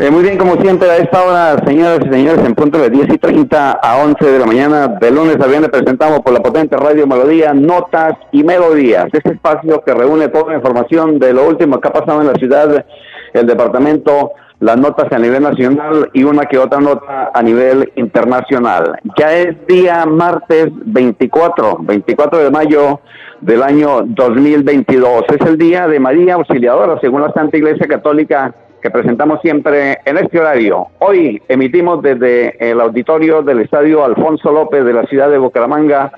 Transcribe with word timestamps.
Eh, 0.00 0.12
muy 0.12 0.22
bien, 0.22 0.38
como 0.38 0.54
siempre, 0.60 0.88
a 0.88 0.98
esta 0.98 1.24
hora, 1.24 1.56
señoras 1.66 1.98
y 2.06 2.08
señores, 2.08 2.44
en 2.44 2.54
punto 2.54 2.78
de 2.78 2.88
10 2.88 3.14
y 3.14 3.18
30 3.18 3.72
a 3.72 3.96
11 3.96 4.24
de 4.24 4.38
la 4.38 4.46
mañana, 4.46 4.86
de 4.86 5.10
lunes 5.10 5.40
a 5.40 5.46
viernes, 5.48 5.70
presentamos 5.70 6.20
por 6.20 6.32
la 6.32 6.38
potente 6.38 6.76
radio 6.76 7.04
Melodía 7.04 7.52
Notas 7.52 8.12
y 8.30 8.44
Melodías. 8.44 9.06
Este 9.12 9.32
espacio 9.32 9.82
que 9.84 9.92
reúne 9.92 10.28
toda 10.28 10.52
la 10.52 10.58
información 10.58 11.18
de 11.18 11.32
lo 11.32 11.48
último 11.48 11.80
que 11.80 11.88
ha 11.88 11.92
pasado 11.92 12.20
en 12.20 12.28
la 12.28 12.34
ciudad 12.34 12.86
el 13.32 13.46
departamento 13.46 14.34
las 14.60 14.76
notas 14.76 15.12
a 15.12 15.18
nivel 15.18 15.42
nacional 15.42 16.10
y 16.12 16.22
una 16.22 16.44
que 16.44 16.58
otra 16.58 16.80
nota 16.80 17.32
a 17.34 17.42
nivel 17.42 17.92
internacional. 17.96 18.98
Ya 19.18 19.32
es 19.32 19.56
día 19.66 20.06
martes 20.06 20.68
24, 20.70 21.78
24 21.80 22.38
de 22.38 22.50
mayo 22.52 23.00
del 23.40 23.64
año 23.64 24.02
2022. 24.04 25.24
Es 25.28 25.46
el 25.46 25.58
día 25.58 25.88
de 25.88 25.98
María 25.98 26.34
Auxiliadora, 26.34 27.00
según 27.00 27.22
la 27.22 27.32
Santa 27.32 27.56
Iglesia 27.56 27.86
Católica 27.88 28.54
que 28.82 28.90
presentamos 28.90 29.40
siempre 29.40 29.98
en 30.04 30.18
este 30.18 30.38
horario. 30.38 30.88
Hoy 31.00 31.42
emitimos 31.48 32.02
desde 32.02 32.70
el 32.70 32.80
auditorio 32.80 33.42
del 33.42 33.60
Estadio 33.60 34.04
Alfonso 34.04 34.52
López 34.52 34.84
de 34.84 34.92
la 34.92 35.04
ciudad 35.06 35.30
de 35.30 35.38
Bucaramanga, 35.38 36.12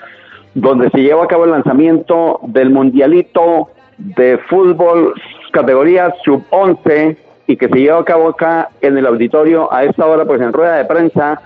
donde 0.54 0.90
se 0.90 0.98
lleva 0.98 1.24
a 1.24 1.28
cabo 1.28 1.44
el 1.44 1.52
lanzamiento 1.52 2.40
del 2.42 2.70
Mundialito 2.70 3.70
de 3.98 4.38
Fútbol 4.48 5.14
categoría 5.52 6.14
sub-11 6.24 7.16
y 7.46 7.56
que 7.56 7.68
se 7.68 7.78
lleva 7.78 8.00
a 8.00 8.04
cabo 8.04 8.28
acá 8.28 8.70
en 8.80 8.96
el 8.96 9.06
auditorio 9.06 9.72
a 9.72 9.84
esta 9.84 10.06
hora, 10.06 10.24
pues 10.24 10.40
en 10.40 10.52
rueda 10.52 10.76
de 10.76 10.84
prensa. 10.84 11.40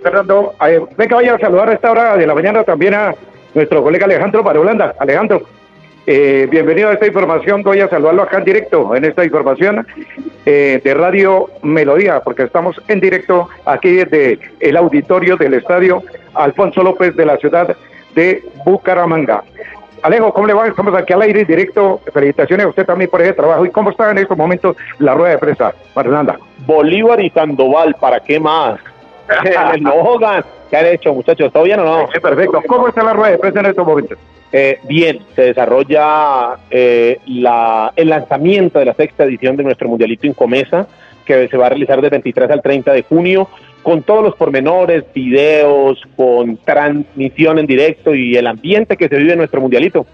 Fernando, 0.00 0.54
ven 0.96 1.08
que 1.08 1.14
vaya 1.14 1.34
a 1.34 1.38
saludar 1.38 1.68
a 1.68 1.74
esta 1.74 1.90
hora 1.90 2.16
de 2.16 2.26
la 2.26 2.34
mañana 2.34 2.64
también 2.64 2.94
a 2.94 3.14
nuestro 3.54 3.82
colega 3.82 4.06
Alejandro 4.06 4.42
para 4.42 4.60
Holanda. 4.60 4.94
Alejandro, 4.98 5.42
eh, 6.06 6.48
bienvenido 6.50 6.88
a 6.88 6.94
esta 6.94 7.06
información. 7.06 7.62
Voy 7.62 7.80
a 7.80 7.88
saludarlo 7.88 8.22
acá 8.22 8.38
en 8.38 8.44
directo 8.44 8.94
en 8.96 9.04
esta 9.04 9.24
información 9.24 9.86
eh, 10.46 10.80
de 10.82 10.94
Radio 10.94 11.48
Melodía, 11.62 12.20
porque 12.20 12.44
estamos 12.44 12.80
en 12.88 13.00
directo 13.00 13.48
aquí 13.66 13.92
desde 13.92 14.38
el 14.60 14.76
auditorio 14.76 15.36
del 15.36 15.54
estadio 15.54 16.02
Alfonso 16.34 16.82
López 16.82 17.14
de 17.14 17.26
la 17.26 17.36
ciudad 17.36 17.76
de 18.14 18.42
Bucaramanga. 18.64 19.44
Alejo, 20.02 20.32
¿cómo 20.32 20.48
le 20.48 20.54
va? 20.54 20.66
Estamos 20.66 20.94
aquí 20.94 21.12
al 21.12 21.22
aire 21.22 21.44
directo. 21.44 22.00
Felicitaciones 22.12 22.66
a 22.66 22.68
usted 22.70 22.84
también 22.84 23.08
por 23.08 23.22
ese 23.22 23.34
trabajo. 23.34 23.64
¿Y 23.64 23.70
cómo 23.70 23.90
está 23.90 24.10
en 24.10 24.18
estos 24.18 24.36
momentos 24.36 24.76
la 24.98 25.14
rueda 25.14 25.30
de 25.30 25.38
prensa, 25.38 25.72
Fernanda? 25.94 26.38
Bolívar 26.66 27.20
y 27.20 27.30
Sandoval, 27.30 27.94
¿para 28.00 28.18
qué 28.18 28.40
más? 28.40 28.80
Hogan, 29.94 30.44
¿qué 30.70 30.76
han 30.76 30.86
hecho, 30.86 31.14
muchachos? 31.14 31.52
¿Todo 31.52 31.64
bien 31.64 31.80
o 31.80 31.84
no? 31.84 32.08
Sí, 32.12 32.20
perfecto. 32.20 32.62
¿Cómo 32.66 32.88
está 32.88 33.02
la 33.02 33.12
rueda 33.12 33.32
de 33.32 33.38
prensa 33.38 33.60
en 33.60 33.66
estos 33.66 33.86
momentos? 33.86 34.18
Eh, 34.52 34.78
bien, 34.84 35.20
se 35.34 35.42
desarrolla 35.42 36.56
eh, 36.70 37.18
la, 37.26 37.92
el 37.96 38.08
lanzamiento 38.10 38.78
de 38.78 38.84
la 38.84 38.94
sexta 38.94 39.24
edición 39.24 39.56
de 39.56 39.64
nuestro 39.64 39.88
Mundialito 39.88 40.26
Incomesa, 40.26 40.86
que 41.24 41.48
se 41.48 41.56
va 41.56 41.66
a 41.66 41.68
realizar 41.70 42.00
del 42.00 42.10
23 42.10 42.50
al 42.50 42.62
30 42.62 42.92
de 42.92 43.02
junio 43.02 43.48
con 43.82 44.02
todos 44.02 44.22
los 44.22 44.36
pormenores, 44.36 45.04
videos, 45.12 46.00
con 46.16 46.56
transmisión 46.58 47.58
en 47.58 47.66
directo 47.66 48.14
y 48.14 48.36
el 48.36 48.46
ambiente 48.46 48.96
que 48.96 49.08
se 49.08 49.16
vive 49.16 49.32
en 49.32 49.38
nuestro 49.38 49.60
mundialito. 49.60 50.06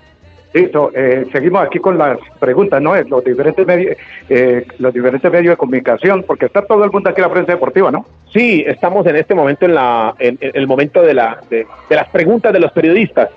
Listo, 0.53 0.91
eh, 0.95 1.27
seguimos 1.31 1.63
aquí 1.63 1.79
con 1.79 1.99
las 1.99 2.19
preguntas, 2.39 2.81
¿no? 2.81 2.95
Los 3.03 3.23
diferentes 3.23 3.67
medios, 3.67 3.97
eh, 4.29 4.67
los 4.79 4.95
diferentes 4.95 5.31
medios 5.31 5.53
de 5.53 5.57
comunicación, 5.57 6.25
porque 6.27 6.47
está 6.47 6.63
todo 6.63 6.85
el 6.85 6.91
mundo 6.91 7.11
aquí 7.11 7.21
en 7.21 7.29
la 7.29 7.33
prensa 7.33 7.53
deportiva, 7.53 7.91
¿no? 7.91 8.07
Sí, 8.33 8.65
estamos 8.67 9.07
en 9.07 9.17
este 9.17 9.35
momento 9.35 9.67
en 9.67 9.75
la, 9.75 10.15
en, 10.19 10.39
el 10.41 10.67
momento 10.67 11.03
de 11.03 11.15
la, 11.15 11.41
de, 11.51 11.67
las 11.91 12.09
preguntas 12.09 12.53
de 12.53 12.61
los 12.61 12.73
periodistas 12.73 13.29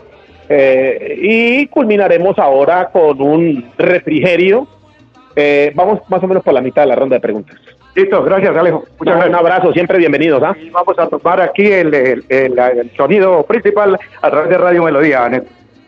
eh, 0.47 1.17
y 1.21 1.67
culminaremos 1.67 2.39
ahora 2.39 2.89
con 2.91 3.21
un 3.21 3.71
refrigerio. 3.77 4.67
vamos 5.75 5.99
más 6.09 6.23
o 6.23 6.27
menos 6.27 6.43
por 6.43 6.53
la 6.53 6.61
mitad 6.61 6.83
de 6.83 6.87
la 6.87 6.95
ronda 6.95 7.17
de 7.17 7.21
preguntas. 7.21 7.57
Listo, 7.93 8.23
gracias 8.23 8.55
Alejo. 8.55 8.85
Muchas 8.99 9.15
gracias. 9.15 9.29
Un 9.29 9.35
abrazo, 9.35 9.73
siempre 9.73 9.97
bienvenidos. 9.97 10.41
¿ah? 10.43 10.55
vamos 10.71 10.97
a 10.97 11.07
tomar 11.07 11.41
aquí 11.41 11.65
el, 11.65 11.93
el, 12.29 12.91
sonido 12.95 13.43
principal 13.43 13.99
a 14.21 14.29
través 14.29 14.49
de 14.49 14.57
Radio 14.57 14.83
Melodía. 14.83 15.29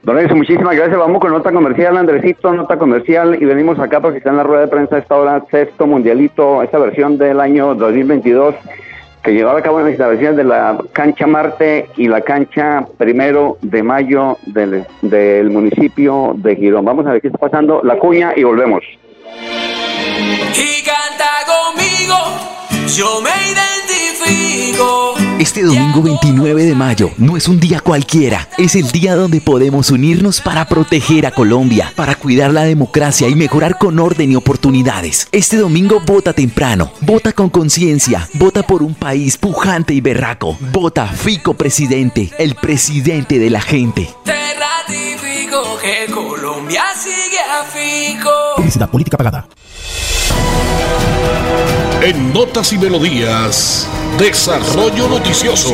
Don 0.03 0.19
Edson, 0.19 0.37
muchísimas 0.37 0.75
gracias. 0.75 0.99
Vamos 0.99 1.21
con 1.21 1.31
nota 1.31 1.49
comercial, 1.51 1.95
Andresito, 1.95 2.53
nota 2.53 2.77
comercial, 2.77 3.41
y 3.41 3.45
venimos 3.45 3.79
acá 3.79 4.01
porque 4.01 4.17
está 4.17 4.31
en 4.31 4.37
la 4.37 4.43
rueda 4.43 4.63
de 4.63 4.67
prensa 4.67 4.97
esta 4.97 5.15
hora, 5.15 5.41
sexto 5.49 5.87
mundialito, 5.87 6.61
esta 6.61 6.77
versión 6.77 7.17
del 7.17 7.39
año 7.39 7.73
2022, 7.73 8.53
que 9.23 9.33
llevaba 9.33 9.59
a 9.59 9.61
cabo 9.61 9.79
en 9.79 9.85
las 9.85 9.93
instalaciones 9.93 10.35
de 10.35 10.43
la 10.43 10.77
cancha 10.91 11.25
Marte 11.25 11.87
y 11.95 12.09
la 12.09 12.19
cancha 12.19 12.85
primero 12.97 13.57
de 13.61 13.81
mayo 13.81 14.37
del, 14.47 14.85
del 15.01 15.49
municipio 15.49 16.33
de 16.35 16.57
Girón. 16.57 16.83
Vamos 16.83 17.05
a 17.07 17.13
ver 17.13 17.21
qué 17.21 17.27
está 17.27 17.39
pasando, 17.39 17.79
la 17.81 17.97
cuña 17.97 18.33
y 18.35 18.43
volvemos. 18.43 18.83
Y 20.53 20.83
conmigo, 21.45 22.15
yo 22.87 23.21
me 23.21 23.29
identifico. 23.51 25.13
Este 25.39 25.63
domingo 25.63 26.01
29 26.01 26.63
de 26.65 26.75
mayo 26.75 27.11
no 27.17 27.37
es 27.37 27.47
un 27.47 27.59
día 27.59 27.79
cualquiera, 27.79 28.47
es 28.57 28.75
el 28.75 28.91
día 28.91 29.15
donde 29.15 29.41
podemos 29.41 29.89
unirnos 29.91 30.41
para 30.41 30.67
proteger 30.67 31.25
a 31.25 31.31
Colombia, 31.31 31.91
para 31.95 32.15
cuidar 32.15 32.53
la 32.53 32.63
democracia 32.63 33.27
y 33.27 33.35
mejorar 33.35 33.77
con 33.77 33.99
orden 33.99 34.31
y 34.31 34.35
oportunidades. 34.35 35.27
Este 35.31 35.57
domingo 35.57 36.01
vota 36.05 36.33
temprano, 36.33 36.93
vota 37.01 37.33
con 37.33 37.49
conciencia, 37.49 38.27
vota 38.33 38.63
por 38.63 38.83
un 38.83 38.95
país 38.95 39.37
pujante 39.37 39.93
y 39.93 40.01
berraco, 40.01 40.57
vota 40.71 41.07
Fico 41.07 41.53
presidente, 41.53 42.31
el 42.37 42.55
presidente 42.55 43.39
de 43.39 43.49
la 43.49 43.61
gente. 43.61 44.09
Te 44.23 44.33
ratifico 44.53 45.77
que 45.81 46.11
Colombia 46.11 46.83
sigue 46.95 47.39
a 47.39 47.63
Fico. 47.63 48.55
Publicidad 48.57 48.89
política 48.89 49.17
pagada. 49.17 49.47
En 52.05 52.33
Notas 52.33 52.73
y 52.73 52.77
Melodías, 52.77 53.87
Desarrollo 54.19 55.07
Noticioso. 55.07 55.73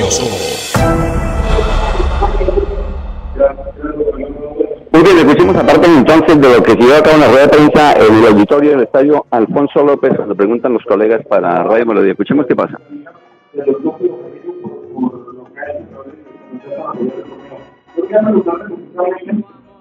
Muy 4.91 5.01
bien, 5.01 5.17
escuchemos 5.17 5.55
aparte 5.55 5.87
entonces 5.87 6.39
de 6.39 6.53
lo 6.55 6.61
que 6.61 6.73
se 6.73 6.77
lleva 6.77 6.97
a 6.99 7.01
cabo 7.01 7.15
en 7.15 7.21
la 7.21 7.27
rueda 7.29 7.41
de 7.41 7.49
prensa 7.49 7.93
en 7.93 8.13
el 8.13 8.27
auditorio 8.27 8.69
del 8.69 8.83
estadio 8.83 9.25
Alfonso 9.31 9.83
López, 9.83 10.11
le 10.27 10.35
preguntan 10.35 10.73
los 10.73 10.83
colegas 10.83 11.25
para 11.25 11.63
Radio 11.63 11.87
Melodía. 11.87 12.11
Escuchemos 12.11 12.45
qué 12.45 12.55
pasa. 12.55 12.77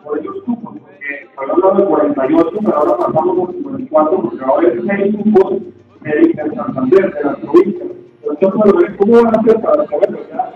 por 0.03 0.19
esos 0.19 0.43
cupos, 0.45 0.77
porque 0.81 1.29
hablando 1.37 1.83
de 1.83 1.85
48, 1.85 2.51
pero 2.65 2.77
ahora 2.79 2.97
pasamos 2.97 3.37
por 3.37 3.53
54, 3.53 4.23
porque 4.23 4.45
ahora 4.45 4.69
hay 4.69 5.13
6 5.13 5.17
cupos 5.17 5.78
de 6.45 6.57
Santander, 6.57 7.15
de 7.15 7.25
las 7.25 7.37
provincias. 7.39 7.89
Entonces, 8.23 8.91
¿cómo 8.99 9.23
van 9.23 9.37
a 9.37 9.41
hacer 9.41 9.61
para 9.61 9.87
saberlo? 9.87 10.19
Ya, 10.31 10.53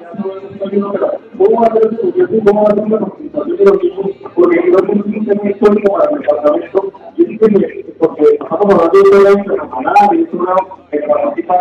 ¿cómo 1.38 1.60
va 1.60 1.66
a 1.66 1.72
el 1.72 1.98
cómo 2.44 2.62
va 2.62 2.68
a 2.68 2.74
ser 2.74 2.88
la 2.88 3.00
participación 3.00 3.56
de 3.56 3.64
los 3.64 3.82
mismos? 3.82 4.10
Porque 4.34 4.70
no 4.70 4.78
es 4.78 4.88
un 5.16 5.26
tema 5.26 5.50
histórico 5.50 5.92
para 5.92 6.10
el 6.10 6.18
departamento, 6.18 6.92
yo 7.16 7.24
que, 7.24 7.94
porque 7.98 8.24
estamos 8.32 8.74
hablando 8.74 8.92
de 8.92 9.20
una 9.20 9.30
internacional, 9.30 10.08
y 10.12 10.22
es 10.22 10.32
una 10.32 10.54
que 10.90 10.98
participa 11.00 11.56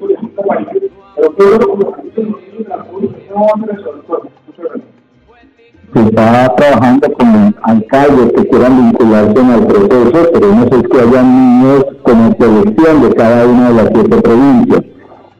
de 0.00 0.16
países 0.46 0.82
no 3.34 3.44
a 3.44 3.46
se 5.94 6.00
está 6.00 6.54
trabajando 6.56 7.12
con 7.12 7.54
alcaldes 7.62 8.32
que 8.32 8.48
quieran 8.48 8.90
vincularse 8.90 9.40
en 9.40 9.50
el 9.50 9.66
proceso, 9.66 10.30
pero 10.32 10.54
no 10.54 10.64
sé 10.64 10.82
que 10.88 11.00
haya 11.00 11.22
niños 11.22 11.84
de 12.76 13.14
cada 13.14 13.46
una 13.46 13.70
de 13.70 13.74
las 13.74 13.90
siete 13.94 14.16
provincias. 14.20 14.82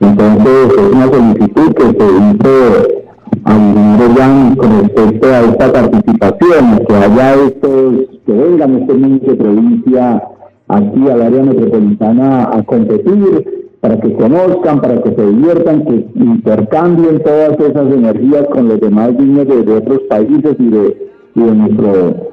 Entonces 0.00 0.72
es 0.72 0.92
una 0.92 1.06
solicitud 1.08 1.74
que 1.74 1.82
se 1.82 1.92
hizo 1.92 3.04
al 3.44 4.56
con 4.56 4.80
respecto 4.80 5.28
a 5.28 5.40
esta 5.40 5.72
participación, 5.72 6.78
que 6.86 6.94
haya 6.94 7.34
estos, 7.34 7.94
que 8.24 8.32
vengan 8.32 8.78
estos 8.80 8.98
niños 8.98 9.20
de 9.22 9.34
provincia 9.34 10.22
aquí 10.68 11.08
al 11.10 11.22
área 11.22 11.42
metropolitana 11.42 12.44
a 12.52 12.62
competir 12.62 13.66
para 13.80 14.00
que 14.00 14.14
conozcan, 14.14 14.80
para 14.80 15.02
que 15.02 15.14
se 15.14 15.26
diviertan, 15.26 15.84
que 15.84 16.06
intercambien 16.14 17.22
todas 17.22 17.58
esas 17.60 17.92
energías 17.92 18.46
con 18.50 18.68
los 18.68 18.80
demás 18.80 19.12
niños 19.14 19.46
de, 19.46 19.76
otros 19.76 20.00
países 20.08 20.56
y 20.58 20.68
de 20.68 21.54
nuestro 21.54 22.32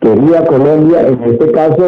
querida 0.00 0.44
Colombia. 0.44 1.08
En 1.08 1.22
este 1.24 1.50
caso, 1.50 1.82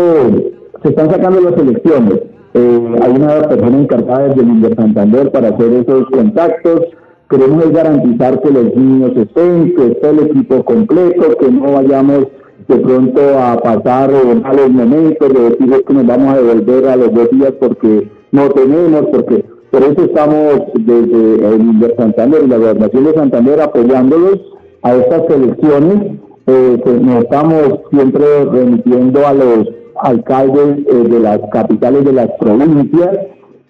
se 0.83 0.89
están 0.89 1.11
sacando 1.11 1.41
las 1.41 1.57
elecciones. 1.59 2.21
Eh, 2.55 2.97
hay 3.03 3.13
una 3.13 3.49
persona 3.49 3.79
encargada 3.79 4.29
desde 4.29 4.43
el 4.43 4.77
Santander 4.77 5.31
para 5.31 5.49
hacer 5.49 5.73
esos 5.73 6.07
contactos. 6.11 6.81
Queremos 7.29 7.71
garantizar 7.73 8.41
que 8.41 8.51
los 8.51 8.75
niños 8.77 9.13
estén, 9.17 9.75
que 9.75 9.87
esté 9.93 10.11
el 10.11 10.21
equipo 10.21 10.65
completo, 10.65 11.37
que 11.39 11.51
no 11.51 11.73
vayamos 11.73 12.29
de 12.69 12.77
pronto 12.77 13.21
a 13.39 13.57
pasar 13.59 14.11
malos 14.43 14.71
momentos, 14.71 15.33
de 15.33 15.51
decir 15.51 15.85
que 15.87 15.95
nos 15.95 16.07
vamos 16.07 16.35
a 16.35 16.41
devolver 16.41 16.89
a 16.89 16.97
los 16.97 17.13
dos 17.13 17.31
días 17.31 17.53
porque 17.61 18.11
no 18.33 18.49
tenemos, 18.51 19.07
porque 19.13 19.45
por 19.71 19.83
eso 19.83 20.05
estamos 20.05 20.61
desde 20.75 21.55
el 21.55 21.95
Santander 21.97 22.43
y 22.45 22.49
la 22.49 22.57
Gobernación 22.57 23.05
de 23.05 23.15
Santander 23.15 23.61
apoyándolos 23.61 24.41
a 24.83 24.95
estas 24.95 25.29
elecciones. 25.31 26.19
Eh, 26.47 26.79
nos 27.03 27.25
estamos 27.25 27.81
siempre 27.91 28.25
remitiendo 28.45 29.27
a 29.27 29.35
los 29.35 29.69
alcaldes 30.03 30.79
eh, 30.87 31.09
de 31.09 31.21
las 31.21 31.41
capitales 31.53 32.05
de 32.05 32.13
las 32.13 32.29
provincias 32.39 33.19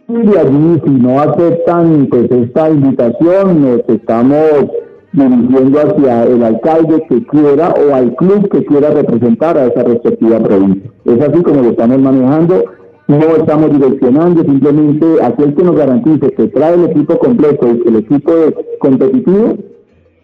y 0.09 0.15
de 0.15 0.39
allí 0.39 0.81
si 0.85 0.91
no 0.91 1.21
aceptan 1.21 2.07
pues 2.07 2.31
esta 2.31 2.71
invitación 2.71 3.63
nos 3.63 3.81
estamos 3.89 4.71
dirigiendo 5.13 5.81
hacia 5.81 6.25
el 6.25 6.43
alcalde 6.43 7.03
que 7.09 7.25
quiera 7.27 7.73
o 7.73 7.95
al 7.95 8.15
club 8.17 8.49
que 8.51 8.65
quiera 8.65 8.91
representar 8.91 9.57
a 9.57 9.67
esa 9.67 9.83
respectiva 9.83 10.39
provincia. 10.41 10.91
Es 11.07 11.21
así 11.21 11.43
como 11.43 11.63
lo 11.63 11.71
estamos 11.71 11.99
manejando, 11.99 12.65
no 13.09 13.19
estamos 13.37 13.71
direccionando, 13.73 14.43
simplemente 14.43 15.07
aquel 15.23 15.55
que 15.55 15.63
nos 15.65 15.77
garantice 15.77 16.33
que 16.33 16.49
trae 16.49 16.75
el 16.75 16.85
equipo 16.91 17.19
completo 17.19 17.69
y 17.69 17.81
que 17.81 17.89
el 17.89 17.97
equipo 17.97 18.33
es 18.33 18.55
competitivo, 18.79 19.55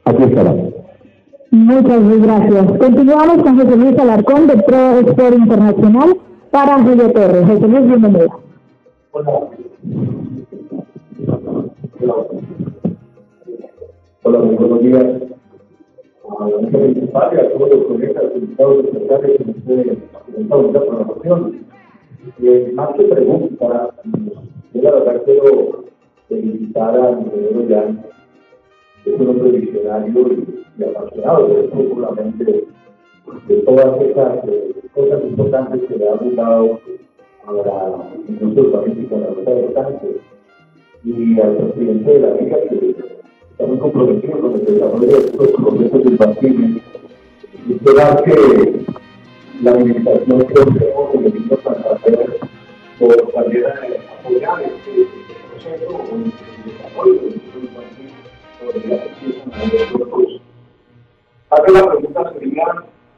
aquí 0.05 0.23
estará. 0.25 0.55
Muchas 1.53 2.19
gracias. 2.19 2.79
Continuamos 2.79 3.43
con 3.43 3.59
José 3.59 3.77
Luis 3.77 3.99
Alarcón 3.99 4.47
de 4.47 4.57
Pro 4.63 5.01
Sport 5.01 5.37
Internacional 5.37 6.17
para 6.51 6.83
Julio 6.83 7.13
Torres. 7.13 7.47
José 7.47 7.69
Luis, 7.69 7.87
bienvenido. 7.89 8.41
Hola. 9.11 9.33
Hola, 14.23 14.39
muy 14.39 14.55
buenos 14.55 14.81
días. 14.81 15.05
A 16.41 16.49
la 16.49 16.69
principal 16.69 17.31
y 17.35 17.37
a 17.37 17.53
todos 17.53 17.69
los 17.69 17.85
colegas 17.85 18.25
invitados 18.35 18.85
especiales 18.87 19.37
que 19.37 19.45
nos 19.45 19.97
presentar 20.25 20.59
una 20.59 20.81
programación. 20.81 21.67
Eh, 22.43 22.73
más 22.75 22.95
que 22.97 23.03
pregunta, 23.05 23.91
yo 24.73 24.83
la 24.83 24.91
verdad 24.91 25.23
quiero 25.27 25.85
felicitar 26.31 26.99
a 26.99 27.11
Miguel 27.11 27.67
Jan, 27.69 28.07
es 29.05 29.21
un 29.21 29.29
hombre 29.29 29.51
visionario 29.51 30.29
y, 30.79 30.85
apasionado, 30.85 31.49
seguramente 31.71 32.65
de 33.49 33.57
todas 33.59 34.01
esas 34.01 34.49
eh, 34.49 34.75
cosas 34.95 35.23
importantes 35.25 35.83
que 35.89 35.97
le 35.97 36.09
ha 36.09 36.15
brindado 36.15 36.81
a 37.47 37.53
la 37.53 38.11
industria 38.29 38.65
urbanística 38.65 39.17
de 39.17 39.21
la 39.21 39.31
ruta 39.31 39.51
de 39.51 39.75
Sánchez 39.75 40.17
y 41.05 41.41
al 41.41 41.57
presidente 41.57 42.11
de 42.13 42.21
la 42.21 42.35
Liga 42.35 42.57
que 42.69 42.95
está 43.51 43.67
muy 43.67 43.79
comprometido 43.79 44.39
con 44.39 44.53
el 44.53 44.65
desarrollo 44.65 45.07
de 45.07 45.19
estos 45.19 45.53
procesos 45.53 46.05
infantiles 46.05 46.83
y 47.69 47.73
esperar 47.73 48.23
que 48.25 48.85
la 49.63 49.71
administración 49.73 50.47
que 50.47 50.61
hoy 50.61 50.79
tenemos 50.79 51.15
en 51.15 51.25
el 51.25 51.33
Ministro 51.33 51.59
Santander 51.63 52.37
por 52.99 53.17
también 53.33 53.65
apoyar 54.21 54.63
este 54.63 55.07
proceso 55.51 55.91
o 55.91 56.15
el 56.15 56.33
desarrollo 56.65 57.42
podría 58.73 58.99
ser 58.99 59.93
nosotros. 59.93 60.41
Hace 61.51 61.73
la 61.73 61.87
pregunta 61.91 62.33
sería 62.33 62.65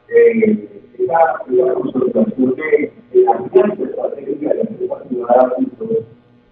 eh, 0.09 0.81
esa, 0.99 1.73
consolidación 1.73 2.55
de, 2.55 2.93
de 3.11 3.23
la 3.23 3.31
alianza 3.31 3.83
estratégica 3.83 4.49
de 4.49 4.55
la 4.55 4.61
empresa 4.61 4.95
privada 5.07 5.55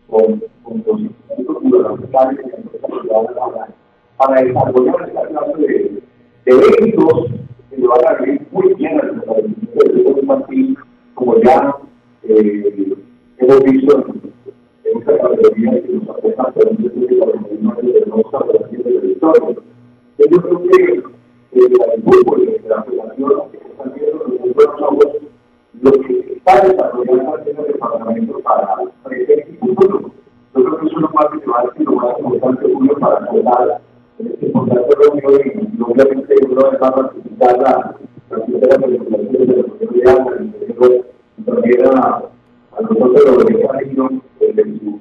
con, 0.08 0.44
con 0.64 0.84
los 0.86 1.00
institutos 1.02 1.64
gubernamentales 1.64 2.40
y 2.46 2.50
la 2.50 2.58
empresa 2.58 2.88
privada 2.88 3.28
para, 3.36 3.68
para 4.18 4.42
desarrollar 4.44 5.10
esta 5.10 5.28
clase 5.28 5.62
de, 5.62 6.02
de 6.46 6.52
éxitos 6.52 7.28
que 7.70 7.78
le 7.78 7.88
van 7.88 8.08
a 8.08 8.14
venir 8.14 8.48
muy 8.52 8.74
bien 8.76 9.00
al 9.02 9.16
del 9.20 9.96
sector 9.96 10.20
infantil, 10.20 10.78
como 11.16 11.38
ya 11.42 11.76
eh, 12.24 12.96
hemos 13.38 13.64
visto 13.64 14.06
en, 14.08 14.23
en 14.23 14.23
categoría 15.18 15.82
que 15.82 15.94
nos 15.94 16.10
aporta 16.10 16.44
a 16.44 16.52
través 16.52 16.78
de 16.78 16.90
de 16.90 18.06
nuestra 18.06 18.40
operación 18.40 18.84
de 18.84 18.92
la 18.92 19.06
historia. 19.06 19.56
Yo 20.18 20.42
creo 20.42 20.62
que 20.64 21.04
el 21.54 22.04
fútbol 22.04 22.42
y 22.42 22.68
la 22.68 22.84
federación 22.84 23.52
que 23.52 23.58
están 23.58 23.94
viendo 23.94 24.24
los 24.56 24.82
ojos 24.82 25.08
lo 25.82 25.92
que 25.92 26.34
está 26.38 26.62
desarrollando 26.62 27.40
en 27.46 27.58
el 27.58 27.68
departamento 27.68 28.40
para 28.40 28.76
presente 29.04 29.58
futuro. 29.60 30.12
Yo 30.56 30.64
creo 30.64 30.78
que 30.78 30.86
eso 30.86 30.96
es 30.96 31.02
lo 31.02 31.10
más 31.10 31.32
relevante 31.32 31.84
lo 31.84 31.96
más 31.96 32.20
importante 32.20 32.96
para 33.00 33.28
contar 33.28 33.82
en 34.20 34.28
este 34.28 34.46
importante 34.46 34.96
reunión 34.96 35.70
y 35.78 35.82
obviamente 35.82 36.36
uno 36.50 36.62
va 36.62 36.88
a 36.88 36.96
participar 36.96 37.58
la 37.60 37.96
primera 38.46 38.80
manifestación 38.80 39.48
de 39.48 39.56
la 39.58 39.64
comunidad, 39.64 40.18
y 41.38 41.44
también 41.44 41.88
a, 41.88 42.24
nosotros 42.82 43.26
los 43.26 43.46
mexicanos 43.46 44.12
desde 44.40 44.64
su 44.80 45.00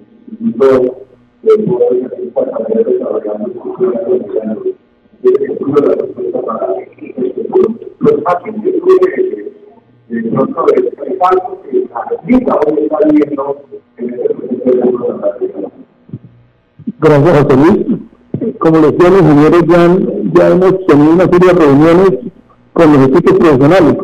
Gracias, 17.01 17.43
José 17.43 17.57
Luis. 17.57 18.57
Como 18.59 18.81
le 18.81 18.93
decía, 18.93 19.11
los 19.11 19.21
señores 19.21 19.63
ya, 19.69 19.97
ya 20.35 20.49
hemos 20.49 20.87
tenido 20.87 21.13
una 21.13 21.25
serie 21.25 21.53
de 21.53 21.55
reuniones 21.55 22.11
con 22.73 22.93
los 22.93 23.09
equipos 23.09 23.39
profesionales, 23.39 23.97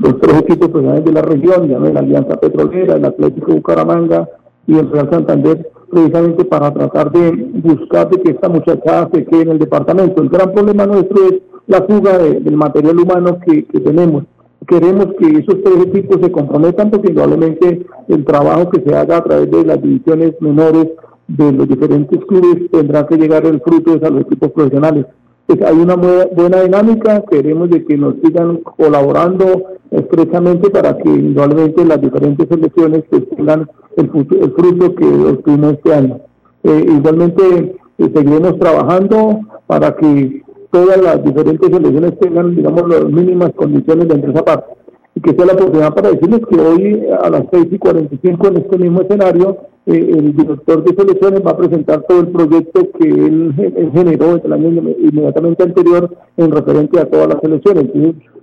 los 0.00 0.20
tres 0.20 0.40
equipos 0.40 0.68
profesionales 0.68 1.04
de 1.04 1.12
la 1.12 1.22
región, 1.22 1.68
ya 1.68 1.78
la 1.78 2.00
Alianza 2.00 2.36
Petrolera, 2.36 2.96
el 2.96 3.04
Atlético 3.04 3.52
Bucaramanga 3.52 4.28
y 4.66 4.78
el 4.78 4.90
Real 4.90 5.10
Santander, 5.10 5.70
precisamente 5.94 6.44
para 6.44 6.72
tratar 6.72 7.10
de 7.12 7.30
buscar 7.62 8.10
de 8.10 8.20
que 8.20 8.32
esta 8.32 8.48
muchachada 8.48 9.08
se 9.12 9.24
quede 9.24 9.42
en 9.42 9.50
el 9.52 9.58
departamento. 9.58 10.20
El 10.20 10.28
gran 10.28 10.52
problema 10.52 10.86
nuestro 10.86 11.24
es 11.28 11.40
la 11.66 11.82
fuga 11.82 12.18
de, 12.18 12.40
del 12.40 12.56
material 12.56 12.98
humano 12.98 13.38
que, 13.44 13.62
tenemos 13.80 14.24
queremos 14.66 15.08
que 15.18 15.26
esos 15.26 15.62
tres 15.62 15.86
equipos 15.86 16.20
se 16.22 16.32
comprometan 16.32 16.90
porque 16.90 17.12
probablemente 17.12 17.84
el 18.08 18.24
trabajo 18.24 18.70
que 18.70 18.80
se 18.80 18.94
haga 18.94 19.18
a 19.18 19.24
través 19.24 19.50
de 19.50 19.62
las 19.62 19.80
divisiones 19.82 20.32
menores 20.40 20.88
de 21.28 21.52
los 21.52 21.68
diferentes 21.68 22.18
clubes 22.24 22.70
tendrá 22.70 23.06
que 23.06 23.16
llegar 23.16 23.44
el 23.44 23.60
fruto 23.60 23.98
de 23.98 24.10
los 24.10 24.22
equipos 24.22 24.52
profesionales. 24.52 25.06
Pues 25.46 25.60
hay 25.62 25.76
una 25.76 25.94
buena 25.94 26.62
dinámica, 26.62 27.22
queremos 27.30 27.68
de 27.70 27.84
que 27.84 27.98
nos 27.98 28.14
sigan 28.22 28.58
colaborando 28.58 29.74
estrechamente 29.90 30.70
para 30.70 30.96
que 30.96 31.08
indudablemente 31.08 31.84
las 31.84 32.00
diferentes 32.00 32.48
selecciones 32.48 33.04
pues, 33.10 33.28
tengan 33.36 33.68
el, 33.96 34.10
el 34.14 34.52
fruto 34.52 34.94
que 34.94 35.04
obtuvimos 35.04 35.74
este 35.74 35.94
año. 35.94 36.20
Eh, 36.62 36.86
igualmente 36.88 37.76
eh, 37.98 38.10
seguiremos 38.14 38.58
trabajando 38.58 39.40
para 39.66 39.94
que 39.96 40.42
todas 40.70 41.00
las 41.00 41.22
diferentes 41.22 41.68
selecciones 41.70 42.18
tengan, 42.18 42.56
digamos, 42.56 42.88
las 42.88 43.04
mínimas 43.04 43.52
condiciones 43.54 44.08
de 44.08 44.30
esa 44.30 44.44
parte. 44.44 44.74
Y 45.16 45.20
que 45.20 45.34
sea 45.34 45.46
la 45.46 45.52
oportunidad 45.52 45.94
para 45.94 46.10
decirles 46.10 46.40
que 46.50 46.60
hoy 46.60 47.06
a 47.22 47.30
las 47.30 47.44
6 47.52 47.68
y 47.70 47.78
45 47.78 48.48
en 48.48 48.56
este 48.56 48.78
mismo 48.78 49.02
escenario, 49.02 49.58
eh, 49.86 50.12
el 50.16 50.34
director 50.34 50.82
de 50.82 50.94
selecciones 50.94 51.42
va 51.46 51.50
a 51.50 51.56
presentar 51.56 52.02
todo 52.08 52.20
el 52.20 52.28
proyecto 52.28 52.88
que 52.98 53.06
él, 53.06 53.54
él 53.58 53.90
generó 53.92 54.40
el 54.42 54.52
año 54.52 54.68
inmediatamente 54.98 55.62
anterior 55.62 56.10
en 56.36 56.50
referente 56.50 56.98
a 56.98 57.04
todas 57.04 57.28
las 57.28 57.40
selecciones. 57.40 57.90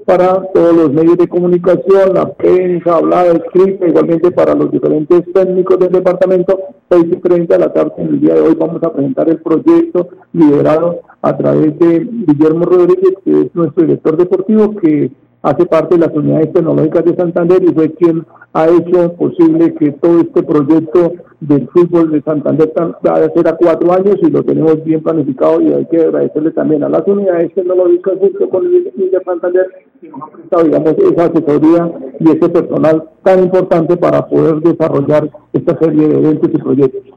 para 0.05 0.41
todos 0.53 0.75
los 0.75 0.93
medios 0.93 1.17
de 1.17 1.27
comunicación, 1.27 2.13
la 2.13 2.31
prensa, 2.33 2.97
hablada, 2.97 3.33
escrita, 3.33 3.87
igualmente 3.87 4.31
para 4.31 4.55
los 4.55 4.71
diferentes 4.71 5.23
técnicos 5.33 5.79
del 5.79 5.91
departamento, 5.91 6.59
6 6.89 7.05
y 7.11 7.15
30 7.17 7.53
de 7.53 7.59
la 7.59 7.73
tarde 7.73 7.93
en 7.97 8.07
el 8.07 8.21
día 8.21 8.35
de 8.35 8.41
hoy 8.41 8.55
vamos 8.55 8.81
a 8.83 8.93
presentar 8.93 9.29
el 9.29 9.41
proyecto 9.41 10.09
liderado 10.33 11.01
a 11.21 11.37
través 11.37 11.77
de 11.79 12.07
Guillermo 12.27 12.65
Rodríguez, 12.65 13.13
que 13.23 13.41
es 13.41 13.55
nuestro 13.55 13.83
director 13.83 14.17
deportivo, 14.17 14.75
que 14.75 15.11
hace 15.41 15.65
parte 15.65 15.95
de 15.95 16.05
las 16.07 16.15
unidades 16.15 16.53
tecnológicas 16.53 17.05
de 17.05 17.15
Santander 17.15 17.63
y 17.63 17.74
fue 17.74 17.91
quien 17.93 18.25
ha 18.53 18.67
hecho 18.67 19.13
posible 19.13 19.74
que 19.75 19.91
todo 19.93 20.19
este 20.19 20.43
proyecto 20.43 21.13
del 21.39 21.67
fútbol 21.69 22.12
de 22.12 22.21
Santander 22.21 22.71
va 22.77 23.15
a 23.15 23.50
a 23.50 23.55
cuatro 23.55 23.93
años 23.93 24.17
y 24.21 24.29
lo 24.29 24.43
tenemos 24.43 24.83
bien 24.83 25.01
planificado 25.01 25.62
y 25.62 25.74
hay 25.74 25.86
que 25.86 26.01
agradecerle 26.01 26.51
también 26.51 26.83
a 26.83 26.89
las 26.89 27.07
unidades 27.07 27.53
tecnológicas 27.55 28.13
junto 28.19 28.50
con 28.50 28.65
el 28.65 28.83
de 28.83 29.21
Santander 29.25 29.67
que 30.00 30.10
nos 30.10 30.21
han 30.21 30.29
prestado 30.31 30.63
digamos 30.63 30.95
esa 30.98 31.25
asesoría 31.25 31.91
y 32.19 32.29
ese 32.29 32.50
personal 32.50 33.03
tan 33.24 33.43
importante 33.43 33.98
para 33.98 34.27
poder 34.27 34.55
desarrollar 34.62 35.29
esta 35.53 35.77
serie 35.79 36.07
de 36.07 36.17
eventos 36.17 36.50
y 36.53 36.57
proyectos. 36.57 37.10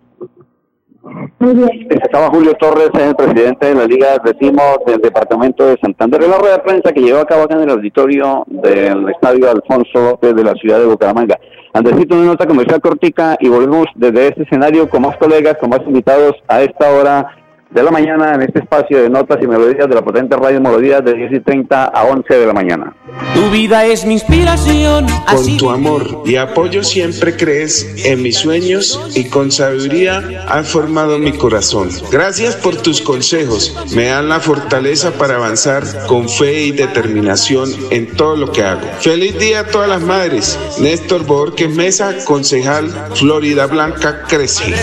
Estaba 1.44 2.30
Julio 2.30 2.54
Torres, 2.54 2.88
el 2.94 3.14
presidente 3.14 3.66
de 3.66 3.74
la 3.74 3.84
Liga 3.84 4.12
de 4.12 4.32
Decimos 4.32 4.78
del 4.86 4.98
Departamento 4.98 5.66
de 5.66 5.76
Santander. 5.76 6.22
En 6.22 6.30
la 6.30 6.38
rueda 6.38 6.56
de 6.56 6.62
prensa 6.62 6.90
que 6.90 7.02
llevó 7.02 7.18
a 7.20 7.26
cabo 7.26 7.42
acá 7.42 7.56
en 7.56 7.64
el 7.64 7.70
auditorio 7.70 8.44
del 8.46 9.10
Estadio 9.10 9.50
Alfonso 9.50 9.92
López 9.94 10.34
de 10.34 10.42
la 10.42 10.54
ciudad 10.54 10.78
de 10.78 10.86
Bucaramanga. 10.86 11.38
Andresito, 11.74 12.14
una 12.14 12.24
nota 12.24 12.46
comercial 12.46 12.80
cortica 12.80 13.36
y 13.40 13.48
volvemos 13.50 13.86
desde 13.94 14.28
este 14.28 14.44
escenario 14.44 14.88
con 14.88 15.02
más 15.02 15.18
colegas, 15.18 15.58
con 15.60 15.68
más 15.68 15.80
invitados 15.86 16.32
a 16.48 16.62
esta 16.62 16.90
hora 16.90 17.36
de 17.71 17.83
la 17.83 17.90
mañana 17.90 18.35
en 18.35 18.42
este 18.42 18.61
espacio 18.61 19.02
de 19.02 19.11
notas 19.11 19.38
y 19.42 19.47
melodías 19.47 19.88
de 19.88 19.94
la 19.94 20.02
potente 20.02 20.37
radio 20.37 20.61
Melodías 20.61 21.04
de 21.04 21.14
10 21.14 21.33
y 21.33 21.40
30 21.40 21.85
a 21.85 22.04
11 22.04 22.35
de 22.35 22.47
la 22.47 22.52
mañana. 22.52 22.94
Tu 23.35 23.50
vida 23.50 23.85
es 23.85 24.04
mi 24.04 24.14
inspiración. 24.14 25.06
Con 25.30 25.56
tu 25.56 25.71
amor 25.71 26.23
y 26.25 26.37
apoyo 26.37 26.83
siempre 26.83 27.37
crees 27.37 28.04
en 28.04 28.23
mis 28.23 28.37
sueños 28.37 29.00
y 29.14 29.25
con 29.28 29.50
sabiduría 29.50 30.44
has 30.49 30.68
formado 30.68 31.18
mi 31.18 31.33
corazón. 31.33 31.88
Gracias 32.11 32.56
por 32.56 32.76
tus 32.76 33.00
consejos. 33.00 33.76
Me 33.94 34.06
dan 34.06 34.28
la 34.28 34.40
fortaleza 34.40 35.12
para 35.12 35.37
avanzar 35.37 35.83
con 36.06 36.28
fe 36.28 36.64
y 36.64 36.73
determinación 36.73 37.71
en 37.90 38.14
todo 38.16 38.37
lo 38.37 38.52
que 38.52 38.62
hago. 38.62 38.87
Feliz 39.00 39.38
día 39.38 39.61
a 39.61 39.66
todas 39.66 39.88
las 39.88 40.02
madres. 40.02 40.59
Néstor 40.80 41.25
Borges 41.25 41.71
Mesa, 41.71 42.25
concejal 42.25 42.88
Florida 43.14 43.66
Blanca 43.66 44.23
Crece. 44.28 44.75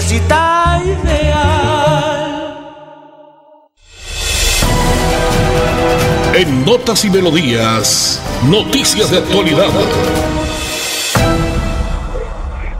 En 6.41 6.65
Notas 6.65 7.05
y 7.05 7.09
Melodías, 7.11 8.19
noticias 8.49 9.11
de 9.11 9.19
actualidad. 9.19 9.69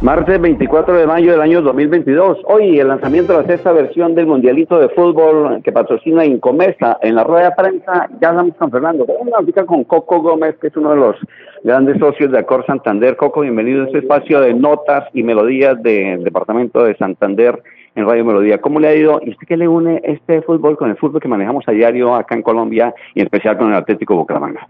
Martes 0.02 0.42
24 0.42 0.98
de 0.98 1.06
mayo 1.06 1.32
del 1.32 1.42
año 1.42 1.62
2022. 1.62 2.40
Hoy 2.46 2.80
el 2.80 2.88
lanzamiento 2.88 3.34
de 3.34 3.44
la 3.44 3.48
sexta 3.48 3.72
versión 3.72 4.16
del 4.16 4.26
Mundialito 4.26 4.80
de 4.80 4.90
Fútbol 4.90 5.62
que 5.62 5.72
patrocina 5.72 6.26
Incomesa. 6.26 6.98
En 7.04 7.14
la 7.14 7.24
rueda 7.24 7.50
de 7.50 7.56
prensa 7.56 8.10
ya 8.20 8.30
hablamos 8.30 8.56
con 8.56 8.72
Fernando. 8.72 9.06
Vamos 9.06 9.56
a 9.56 9.66
con 9.66 9.84
Coco 9.84 10.24
Gómez, 10.24 10.56
que 10.60 10.70
es 10.70 10.76
uno 10.76 10.90
de 10.90 10.96
los 10.96 11.16
grandes 11.64 12.00
socios 12.00 12.32
de 12.32 12.40
Acor 12.40 12.66
Santander. 12.66 13.16
Coco, 13.16 13.42
bienvenido 13.42 13.84
a 13.84 13.86
este 13.86 14.00
espacio 14.00 14.42
de 14.42 14.56
notas 14.56 15.08
y 15.14 15.22
melodías 15.22 15.80
del 15.84 16.24
departamento 16.24 16.84
de 16.84 16.98
Santander 16.98 17.62
en 17.94 18.08
Radio 18.08 18.26
Melodía. 18.26 18.60
¿Cómo 18.60 18.80
le 18.80 18.88
ha 18.88 18.96
ido? 18.96 19.22
¿Y 19.24 19.30
usted 19.30 19.48
qué 19.48 19.56
le 19.56 19.68
une 19.68 20.02
este 20.04 20.42
fútbol 20.42 20.78
con 20.78 20.90
el 20.90 20.98
fútbol 20.98 21.22
que 21.22 21.28
manejamos 21.28 21.64
a 21.68 21.74
diario 21.74 22.16
acá 22.16 22.34
en 22.34 22.42
Colombia 22.42 22.92
y 23.14 23.20
en 23.20 23.28
especial 23.28 23.56
con 23.56 23.68
el 23.68 23.76
Atlético 23.76 24.16
Bucaramanga? 24.16 24.68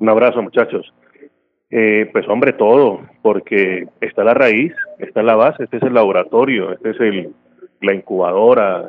Un 0.00 0.08
abrazo, 0.08 0.42
muchachos. 0.42 0.92
Eh, 1.74 2.10
pues 2.12 2.28
hombre, 2.28 2.52
todo, 2.52 3.00
porque 3.22 3.88
está 4.02 4.22
la 4.24 4.34
raíz, 4.34 4.74
está 4.98 5.22
la 5.22 5.36
base, 5.36 5.64
este 5.64 5.78
es 5.78 5.82
el 5.84 5.94
laboratorio, 5.94 6.70
este 6.72 6.90
es 6.90 7.00
el, 7.00 7.30
la 7.80 7.94
incubadora, 7.94 8.84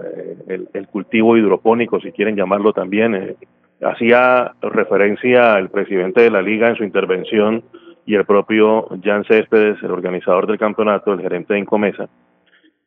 eh, 0.49 0.65
el, 0.73 0.87
cultivo 0.89 1.37
hidropónico, 1.37 2.01
si 2.01 2.11
quieren 2.11 2.35
llamarlo 2.35 2.73
también. 2.73 3.15
Eh, 3.15 3.35
hacía 3.81 4.51
referencia 4.61 5.57
el 5.59 5.69
presidente 5.69 6.23
de 6.23 6.29
la 6.29 6.41
liga 6.41 6.67
en 6.67 6.75
su 6.75 6.83
intervención 6.83 7.63
y 8.05 8.15
el 8.15 8.25
propio 8.25 8.89
Jan 9.01 9.23
Céspedes, 9.23 9.81
el 9.81 9.91
organizador 9.91 10.45
del 10.45 10.59
campeonato, 10.59 11.13
el 11.13 11.21
gerente 11.21 11.53
de 11.53 11.61
Incomesa, 11.61 12.09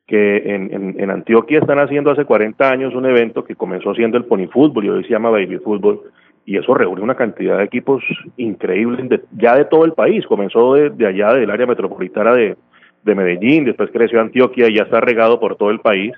que 0.06 0.36
en, 0.36 0.94
en, 1.00 1.10
Antioquia 1.10 1.60
están 1.60 1.78
haciendo 1.78 2.10
hace 2.10 2.26
40 2.26 2.70
años 2.70 2.94
un 2.94 3.06
evento 3.06 3.44
que 3.44 3.56
comenzó 3.56 3.94
siendo 3.94 4.18
el 4.18 4.26
pony 4.26 4.46
fútbol 4.46 4.84
y 4.84 4.90
hoy 4.90 5.04
se 5.04 5.10
llama 5.10 5.30
baby 5.30 5.56
fútbol 5.56 6.02
y 6.46 6.56
eso 6.56 6.74
reúne 6.74 7.02
una 7.02 7.16
cantidad 7.16 7.58
de 7.58 7.64
equipos 7.64 8.02
increíbles 8.36 9.20
ya 9.36 9.56
de 9.56 9.64
todo 9.64 9.84
el 9.84 9.92
país. 9.92 10.24
Comenzó 10.26 10.74
de, 10.74 11.06
allá 11.06 11.34
del 11.34 11.50
área 11.50 11.66
metropolitana 11.66 12.32
de, 12.34 12.56
de, 13.02 13.14
Medellín, 13.16 13.64
después 13.64 13.90
creció 13.92 14.20
Antioquia 14.20 14.68
y 14.68 14.76
ya 14.76 14.84
está 14.84 15.00
regado 15.00 15.40
por 15.40 15.56
todo 15.56 15.70
el 15.70 15.80
país 15.80 16.12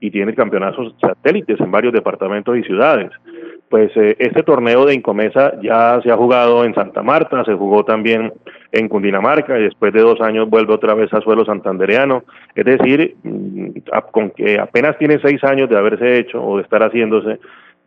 y 0.00 0.10
tiene 0.10 0.34
campeonatos 0.34 0.94
satélites 1.00 1.60
en 1.60 1.70
varios 1.70 1.92
departamentos 1.92 2.56
y 2.56 2.62
ciudades. 2.62 3.10
Pues 3.68 3.90
eh, 3.96 4.16
este 4.18 4.42
torneo 4.42 4.86
de 4.86 4.94
Incomesa 4.94 5.52
ya 5.62 6.00
se 6.02 6.10
ha 6.10 6.16
jugado 6.16 6.64
en 6.64 6.74
Santa 6.74 7.02
Marta, 7.02 7.44
se 7.44 7.54
jugó 7.54 7.84
también 7.84 8.32
en 8.72 8.88
Cundinamarca 8.88 9.58
y 9.58 9.64
después 9.64 9.92
de 9.92 10.00
dos 10.00 10.20
años 10.20 10.48
vuelve 10.48 10.72
otra 10.72 10.94
vez 10.94 11.12
a 11.12 11.20
suelo 11.20 11.44
santandereano. 11.44 12.24
Es 12.54 12.64
decir, 12.64 13.16
mm, 13.22 13.68
con 14.10 14.30
que 14.30 14.58
apenas 14.58 14.96
tiene 14.98 15.18
seis 15.20 15.42
años 15.44 15.68
de 15.68 15.76
haberse 15.76 16.18
hecho 16.18 16.42
o 16.42 16.56
de 16.56 16.62
estar 16.62 16.82
haciéndose, 16.82 17.38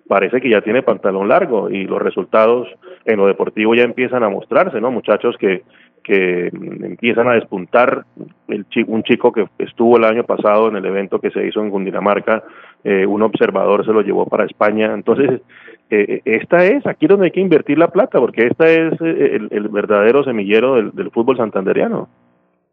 parece 0.08 0.42
que 0.42 0.50
ya 0.50 0.62
tiene 0.62 0.84
pantalón 0.84 1.28
largo 1.28 1.70
y 1.70 1.86
los 1.86 2.02
resultados 2.02 2.68
en 3.06 3.18
lo 3.18 3.28
deportivo 3.28 3.76
ya 3.76 3.84
empiezan 3.84 4.24
a 4.24 4.30
mostrarse, 4.30 4.80
¿no? 4.82 4.92
Muchachos 4.92 5.36
que, 5.38 5.64
que 6.04 6.48
empiezan 6.48 7.28
a 7.28 7.34
despuntar. 7.34 8.06
El 8.48 8.66
un 8.88 9.04
chico 9.04 9.32
que 9.32 9.48
estuvo 9.60 9.98
el 9.98 10.06
año 10.06 10.24
pasado 10.24 10.70
en 10.70 10.78
el 10.78 10.86
evento 10.86 11.20
que 11.20 11.32
se 11.32 11.46
hizo 11.46 11.62
en 11.62 11.70
Cundinamarca, 11.70 12.44
eh, 12.84 13.06
un 13.06 13.22
observador 13.22 13.86
se 13.86 13.92
lo 13.92 14.02
llevó 14.02 14.26
para 14.26 14.46
España. 14.46 14.94
Entonces, 14.94 15.42
eh, 15.90 16.22
esta 16.24 16.66
es 16.66 16.86
aquí 16.88 17.08
donde 17.08 17.26
hay 17.26 17.32
que 17.32 17.42
invertir 17.42 17.78
la 17.78 17.90
plata, 17.90 18.20
porque 18.20 18.48
esta 18.48 18.70
es 18.70 18.94
eh, 19.02 19.40
el, 19.52 19.68
verdadero 19.68 20.24
semillero 20.24 20.76
del, 20.76 20.92
del 20.92 21.12
fútbol 21.12 21.38
santanderiano. 21.38 22.08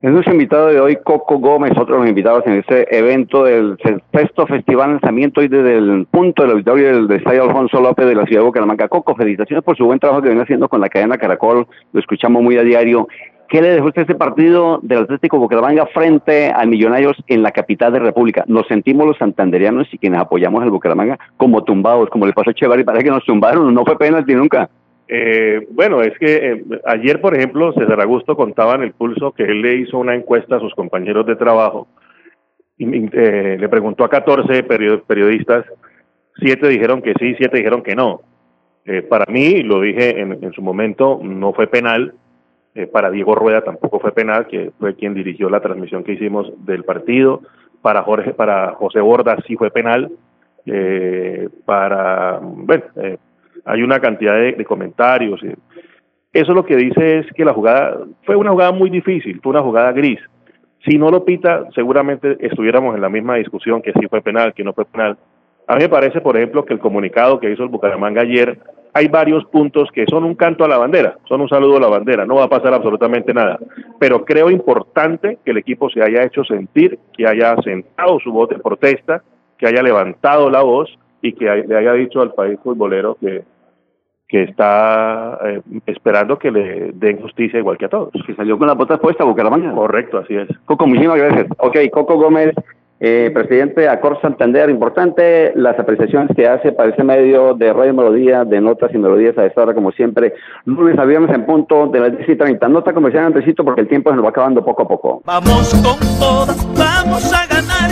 Es 0.05 0.11
nuestro 0.11 0.35
invitado 0.35 0.67
de 0.67 0.79
hoy, 0.79 0.99
Coco 1.03 1.39
Gómez, 1.39 1.73
otro 1.79 1.95
de 1.95 2.01
los 2.03 2.09
invitados 2.11 2.43
en 2.45 2.59
este 2.59 2.95
evento 2.95 3.45
del 3.45 3.79
sexto 4.13 4.47
festival 4.47 4.91
lanzamiento 4.91 5.41
hoy 5.41 5.49
desde 5.49 5.79
el 5.79 6.07
punto 6.11 6.43
del 6.43 6.51
auditorio 6.51 7.07
del 7.07 7.11
Estadio 7.17 7.45
Alfonso 7.45 7.81
López 7.81 8.05
de 8.05 8.15
la 8.15 8.27
ciudad 8.27 8.43
de 8.43 8.47
Bucaramanga. 8.47 8.87
Coco, 8.89 9.17
felicitaciones 9.17 9.65
por 9.65 9.79
su 9.79 9.87
buen 9.87 9.99
trabajo 9.99 10.21
que 10.21 10.29
viene 10.29 10.43
haciendo 10.43 10.69
con 10.69 10.83
la 10.83 10.91
cadena 10.91 11.17
Caracol, 11.17 11.67
lo 11.91 12.01
escuchamos 12.01 12.43
muy 12.43 12.59
a 12.59 12.63
diario. 12.63 13.09
¿Qué 13.49 13.63
le 13.63 13.71
dejó 13.71 13.87
usted 13.87 14.03
este 14.03 14.15
partido 14.15 14.79
del 14.83 15.05
Atlético 15.05 15.39
Bucaramanga 15.39 15.87
frente 15.87 16.51
al 16.51 16.69
Millonarios 16.69 17.17
en 17.27 17.43
la 17.43 17.53
capital 17.53 17.95
de 17.95 18.01
República? 18.01 18.45
Nos 18.47 18.67
sentimos 18.67 19.07
los 19.07 19.17
santanderianos 19.17 19.89
y 19.91 19.97
quienes 19.97 20.21
apoyamos 20.21 20.63
al 20.63 20.71
Bucaramanga 20.71 21.19
como 21.39 21.65
tumbados, 21.65 22.11
como 22.11 22.27
le 22.27 22.35
pasó 22.35 22.51
a 22.51 22.53
Chevar 22.53 22.85
parece 22.85 23.05
que 23.05 23.11
nos 23.11 23.25
tumbaron, 23.25 23.73
no 23.73 23.87
fue 23.87 23.97
penalti 23.97 24.35
nunca. 24.35 24.69
Eh, 25.07 25.67
bueno, 25.71 26.03
es 26.03 26.17
que 26.19 26.53
eh, 26.53 26.65
ayer, 26.87 27.21
por 27.21 27.37
ejemplo, 27.37 27.73
César 27.75 28.01
Augusto 28.01 28.37
contaba 28.37 28.75
en 28.75 28.83
el 28.83 28.93
pulso 28.93 29.33
que 29.33 29.45
él 29.45 29.61
le 29.61 29.77
hizo 29.77 29.99
una 29.99 30.15
encuesta 30.15 30.57
a 30.57 30.61
sus 30.61 30.75
compañeros 30.75 31.27
de 31.27 31.37
trabajo 31.37 31.89
y 32.79 32.87
eh, 33.13 33.57
le 33.61 33.69
preguntó 33.69 34.05
a 34.05 34.09
14 34.09 34.63
periodistas, 34.63 35.65
siete 36.37 36.69
dijeron 36.69 37.03
que 37.03 37.13
sí, 37.21 37.35
siete 37.37 37.59
dijeron 37.59 37.83
que 37.83 37.95
no. 37.95 38.23
Eh, 38.87 39.03
para 39.03 39.31
mí, 39.31 39.63
lo 39.63 39.81
dije 39.81 40.21
en, 40.21 40.43
en, 40.43 40.53
su 40.53 40.63
momento, 40.63 41.21
no 41.23 41.53
fue 41.53 41.67
penal. 41.67 42.15
para 42.93 43.11
Diego 43.11 43.35
Rueda 43.37 43.63
tampoco 43.63 44.01
fue 44.01 44.13
penal, 44.13 44.49
que 44.49 44.73
fue 44.81 44.97
quien 44.97 45.15
dirigió 45.15 45.49
la 45.49 45.61
transmisión 45.61 46.03
que 46.03 46.15
hicimos 46.15 46.53
del 46.67 46.83
partido. 46.85 47.43
Para 47.83 48.03
Jorge, 48.03 48.35
para 48.35 48.73
José 48.73 49.01
Borda 49.01 49.37
sí 49.47 49.55
fue 49.57 49.71
penal. 49.71 50.11
para, 51.65 52.41
bueno, 52.43 52.85
hay 53.65 53.83
una 53.83 54.01
cantidad 54.01 54.35
de, 54.35 54.65
comentarios. 54.65 55.41
Eso 56.33 56.53
lo 56.53 56.65
que 56.65 56.77
dice 56.77 57.19
es 57.19 57.27
que 57.33 57.45
la 57.45 57.55
jugada 57.55 57.99
fue 58.25 58.37
una 58.37 58.51
jugada 58.51 58.73
muy 58.73 58.91
difícil, 58.91 59.41
fue 59.43 59.51
una 59.51 59.63
jugada 59.63 59.93
gris. 59.93 60.21
Si 60.85 60.99
no 60.99 61.11
lo 61.11 61.25
pita, 61.25 61.67
seguramente 61.75 62.37
estuviéramos 62.41 62.95
en 62.95 63.01
la 63.01 63.09
misma 63.09 63.37
discusión 63.37 63.81
que 63.81 63.93
si 63.93 64.07
fue 64.09 64.21
penal, 64.21 64.53
que 64.53 64.65
no 64.65 64.75
fue 64.75 64.85
penal. 64.85 65.17
A 65.67 65.77
mí 65.77 65.83
me 65.83 65.89
parece, 65.89 66.21
por 66.21 66.37
ejemplo, 66.37 66.65
que 66.65 66.75
el 66.75 66.79
comunicado 66.79 67.41
que 67.41 67.51
hizo 67.51 67.63
el 67.63 67.71
Bucaramanga 67.71 68.21
ayer, 68.21 68.59
hay 68.93 69.09
varios 69.09 69.45
puntos 69.47 69.91
que 69.93 70.05
son 70.09 70.25
un 70.25 70.35
canto 70.35 70.65
a 70.65 70.69
la 70.69 70.77
bandera, 70.77 71.17
son 71.27 71.41
un 71.41 71.49
saludo 71.49 71.79
a 71.79 71.81
la 71.81 71.89
bandera, 71.89 72.27
no 72.27 72.37
va 72.37 72.45
a 72.45 72.49
pasar 72.49 72.75
absolutamente 72.75 73.33
nada. 73.33 73.59
Pero 73.99 74.25
creo 74.25 74.51
importante 74.51 75.39
que 75.43 75.53
el 75.53 75.57
equipo 75.57 75.89
se 75.89 76.03
haya 76.03 76.23
hecho 76.23 76.45
sentir, 76.45 76.99
que 77.17 77.27
haya 77.27 77.57
sentado 77.63 78.21
su 78.21 78.31
voz 78.31 78.51
de 78.51 78.59
protesta, 78.59 79.23
que 79.57 79.67
haya 79.67 79.83
levantado 79.83 80.51
la 80.51 80.63
voz 80.63 80.97
y 81.23 81.33
que 81.33 81.47
le 81.47 81.77
haya 81.77 81.95
dicho 81.95 82.21
al 82.21 82.35
país 82.35 82.59
futbolero 82.63 83.17
que 83.19 83.43
que 84.29 84.45
está 84.45 85.39
eh, 85.45 85.61
esperando 85.87 86.39
que 86.39 86.51
le 86.51 86.93
den 86.93 87.21
justicia 87.21 87.59
igual 87.59 87.79
que 87.79 87.87
a 87.87 87.89
todos. 87.89 88.11
Que 88.27 88.35
salió 88.35 88.59
con 88.59 88.67
la 88.67 88.75
botas 88.75 89.01
puesta, 89.01 89.25
Bucaramanga. 89.25 89.73
Correcto, 89.73 90.19
así 90.19 90.35
es. 90.35 90.49
Coco, 90.65 90.87
muchísimas 90.87 91.19
gracias. 91.19 91.47
Ok, 91.59 91.77
Coco 91.93 92.17
Gómez, 92.17 92.55
eh, 93.01 93.31
presidente 93.35 93.83
de 93.83 93.89
Acor 93.89 94.21
Santander. 94.23 94.71
Importante 94.71 95.53
las 95.57 95.79
apreciaciones 95.79 96.35
que 96.35 96.49
hace 96.49 96.73
para 96.73 96.91
ese 96.91 97.05
medio 97.05 97.55
de 97.55 97.73
Radio 97.73 97.93
Melodía, 97.93 98.45
de 98.45 98.61
Notas 98.61 98.95
y 98.95 98.99
Melodías 98.99 99.37
a 99.37 99.45
esta 99.45 99.63
hora, 99.63 99.75
como 99.75 99.93
siempre, 99.93 100.33
lunes 100.65 100.99
a 100.99 101.05
viernes 101.05 101.35
en 101.35 101.45
punto 101.45 101.87
de 101.89 102.01
las 102.01 102.17
10 102.17 102.31
y 102.31 102.37
30. 102.37 102.69
Nota 102.69 102.95
comercial 102.95 103.27
antecito 103.27 103.65
porque 103.65 103.83
el 103.83 103.89
tiempo 103.89 104.11
se 104.11 104.17
nos 104.17 104.25
va 104.25 104.31
acabando 104.31 104.65
poco 104.65 104.83
a 104.83 104.89
poco. 104.89 105.23
Vamos 105.25 105.75
con 105.75 106.19
todas, 106.19 106.67
vamos 106.79 107.33
a 107.33 107.47
ganar. 107.47 107.91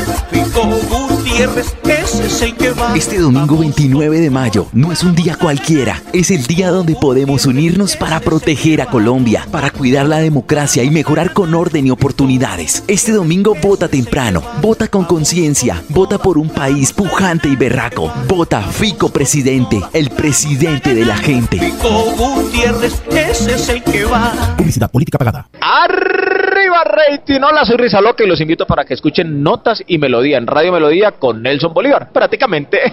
Este 2.95 3.19
domingo 3.19 3.57
29 3.57 4.21
de 4.21 4.31
mayo 4.31 4.67
no 4.73 4.93
es 4.93 5.03
un 5.03 5.15
día 5.15 5.35
cualquiera, 5.35 6.03
es 6.13 6.31
el 6.31 6.45
día 6.45 6.71
donde 6.71 6.95
podemos 6.95 7.47
unirnos 7.47 7.97
para 7.97 8.21
proteger 8.21 8.83
a 8.83 8.87
Colombia, 8.87 9.47
para 9.51 9.71
cuidar 9.71 10.07
la 10.07 10.19
democracia 10.19 10.85
y 10.85 10.91
mejorar 10.91 11.33
con 11.33 11.55
orden 11.55 11.87
y 11.87 11.91
oportunidades. 11.91 12.85
Este 12.87 13.13
domingo 13.13 13.57
vota 13.63 13.89
temprano, 13.89 14.43
vota 14.61 14.89
con 14.89 15.05
conciencia, 15.05 15.83
vota 15.89 16.19
por 16.19 16.37
un 16.37 16.51
país 16.51 16.93
pujante 16.93 17.49
y 17.49 17.57
berraco. 17.57 18.13
Vota 18.29 18.61
Fico 18.61 19.09
presidente, 19.09 19.81
el 19.95 20.11
presidente 20.11 20.95
de 20.95 21.07
la 21.07 21.17
gente. 21.17 21.59
Fico 21.59 22.13
Gutiérrez, 22.17 23.03
ese 23.11 23.55
es 23.55 23.69
el 23.71 23.83
que 23.83 24.05
va. 24.05 24.55
Publicidad 24.59 24.91
política 24.91 25.17
pagada. 25.17 25.49
Arriba 25.61 26.85
rating, 26.85 27.41
hola 27.41 27.65
soy 27.65 27.79
Risa 27.79 28.01
Loca 28.01 28.23
y 28.23 28.27
los 28.27 28.41
invito 28.41 28.67
para 28.67 28.85
que 28.85 28.95
escuchen 28.95 29.43
Notas 29.43 29.83
y 29.87 29.99
Melodía 29.99 30.37
en 30.37 30.47
Radio 30.47 30.73
Melodía 30.73 31.13
con 31.23 31.41
Nelson 31.41 31.73
Bolívar, 31.73 32.11
prácticamente. 32.13 32.79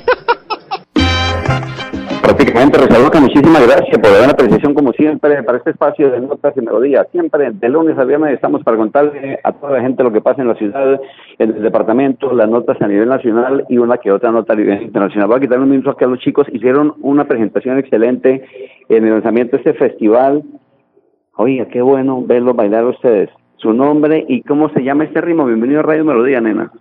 prácticamente 2.21 2.77
Rosalba, 2.77 3.19
muchísimas 3.21 3.65
gracias 3.65 3.97
por 3.97 4.11
dar 4.11 4.21
una 4.21 4.33
apreciación 4.33 4.75
como 4.75 4.93
siempre 4.93 5.41
para 5.41 5.57
este 5.57 5.71
espacio 5.71 6.11
de 6.11 6.21
notas 6.21 6.55
y 6.55 6.61
melodías. 6.61 7.07
Siempre 7.11 7.49
de 7.51 7.69
lunes 7.69 7.97
a 7.97 8.03
viernes 8.03 8.35
estamos 8.35 8.63
para 8.63 8.77
contarle 8.77 9.39
a 9.43 9.51
toda 9.51 9.73
la 9.73 9.81
gente 9.81 10.03
lo 10.03 10.11
que 10.11 10.21
pasa 10.21 10.43
en 10.43 10.49
la 10.49 10.53
ciudad, 10.53 11.01
en 11.39 11.55
el 11.55 11.63
departamento, 11.63 12.31
las 12.31 12.47
notas 12.47 12.79
a 12.79 12.87
nivel 12.87 13.09
nacional 13.09 13.65
y 13.67 13.79
una 13.79 13.97
que 13.97 14.11
otra 14.11 14.31
nota 14.31 14.53
a 14.53 14.57
nivel 14.57 14.83
internacional. 14.83 15.27
Voy 15.27 15.37
a 15.37 15.41
quitar 15.41 15.59
un 15.59 15.71
minuto 15.71 15.89
aquí 15.89 16.03
a 16.03 16.07
los 16.07 16.19
chicos. 16.19 16.45
Hicieron 16.53 16.93
una 17.01 17.27
presentación 17.27 17.79
excelente 17.79 18.45
en 18.89 19.05
el 19.05 19.11
lanzamiento 19.11 19.57
de 19.57 19.63
este 19.63 19.73
festival. 19.73 20.43
Oiga, 21.35 21.65
qué 21.65 21.81
bueno 21.81 22.21
verlos 22.23 22.55
bailar 22.55 22.85
ustedes. 22.85 23.31
Su 23.57 23.73
nombre 23.73 24.23
y 24.27 24.43
cómo 24.43 24.69
se 24.69 24.83
llama 24.83 25.05
este 25.05 25.19
ritmo. 25.19 25.47
Bienvenido 25.47 25.79
a 25.79 25.83
Radio 25.83 26.05
Melodía, 26.05 26.39
nena. 26.41 26.71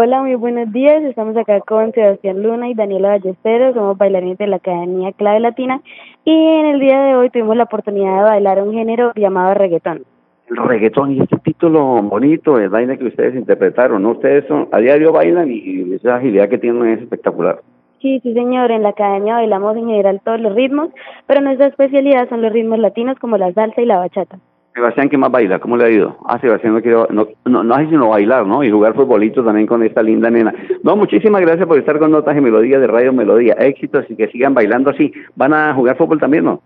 Hola, 0.00 0.20
muy 0.20 0.36
buenos 0.36 0.72
días. 0.72 1.02
Estamos 1.02 1.36
acá 1.36 1.58
con 1.58 1.90
Sebastián 1.90 2.40
Luna 2.40 2.68
y 2.68 2.74
Daniela 2.74 3.08
Ballesteros. 3.08 3.74
Somos 3.74 3.98
bailarines 3.98 4.38
de 4.38 4.46
la 4.46 4.54
Academia 4.54 5.10
Clave 5.10 5.40
Latina. 5.40 5.80
Y 6.24 6.30
en 6.30 6.66
el 6.66 6.78
día 6.78 7.02
de 7.02 7.16
hoy 7.16 7.30
tuvimos 7.30 7.56
la 7.56 7.64
oportunidad 7.64 8.18
de 8.18 8.22
bailar 8.22 8.62
un 8.62 8.72
género 8.72 9.10
llamado 9.16 9.54
reggaetón. 9.54 10.04
El 10.50 10.56
reggaetón 10.56 11.14
y 11.14 11.20
este 11.20 11.36
título 11.38 12.00
bonito, 12.00 12.60
el 12.60 12.68
baile 12.68 12.96
que 12.96 13.06
ustedes 13.06 13.34
interpretaron, 13.34 14.04
¿no? 14.04 14.12
Ustedes 14.12 14.46
son, 14.46 14.68
a 14.70 14.78
diario 14.78 15.10
bailan 15.10 15.50
y 15.50 15.92
esa 15.92 16.14
agilidad 16.14 16.48
que 16.48 16.58
tienen 16.58 16.86
es 16.90 17.02
espectacular. 17.02 17.58
Sí, 18.00 18.20
sí, 18.22 18.34
señor. 18.34 18.70
En 18.70 18.84
la 18.84 18.90
academia 18.90 19.34
bailamos 19.34 19.76
en 19.76 19.88
general 19.88 20.20
todos 20.24 20.40
los 20.40 20.54
ritmos, 20.54 20.90
pero 21.26 21.40
nuestra 21.40 21.66
especialidad 21.66 22.28
son 22.28 22.42
los 22.42 22.52
ritmos 22.52 22.78
latinos 22.78 23.18
como 23.18 23.36
la 23.36 23.52
salsa 23.52 23.82
y 23.82 23.86
la 23.86 23.98
bachata. 23.98 24.38
Sebastián, 24.78 25.08
¿qué 25.08 25.18
más 25.18 25.32
baila? 25.32 25.58
¿Cómo 25.58 25.76
le 25.76 25.84
ha 25.84 25.90
ido? 25.90 26.16
Ah, 26.24 26.38
Sebastián 26.38 26.72
no 26.72 26.80
quiere, 26.80 26.96
no, 27.10 27.26
no, 27.46 27.64
no 27.64 27.74
hace 27.74 27.88
sino 27.88 28.10
bailar, 28.10 28.46
¿no? 28.46 28.62
Y 28.62 28.70
jugar 28.70 28.94
futbolito 28.94 29.42
también 29.42 29.66
con 29.66 29.82
esta 29.82 30.04
linda 30.04 30.30
nena. 30.30 30.54
No, 30.84 30.94
muchísimas 30.94 31.40
gracias 31.40 31.66
por 31.66 31.78
estar 31.78 31.98
con 31.98 32.12
Notas 32.12 32.36
y 32.36 32.40
Melodía 32.40 32.78
de 32.78 32.86
Radio 32.86 33.12
Melodía. 33.12 33.54
Éxitos 33.54 34.08
y 34.08 34.14
que 34.14 34.28
sigan 34.28 34.54
bailando 34.54 34.90
así. 34.90 35.12
¿Van 35.34 35.52
a 35.52 35.74
jugar 35.74 35.96
fútbol 35.96 36.20
también, 36.20 36.44
no? 36.44 36.62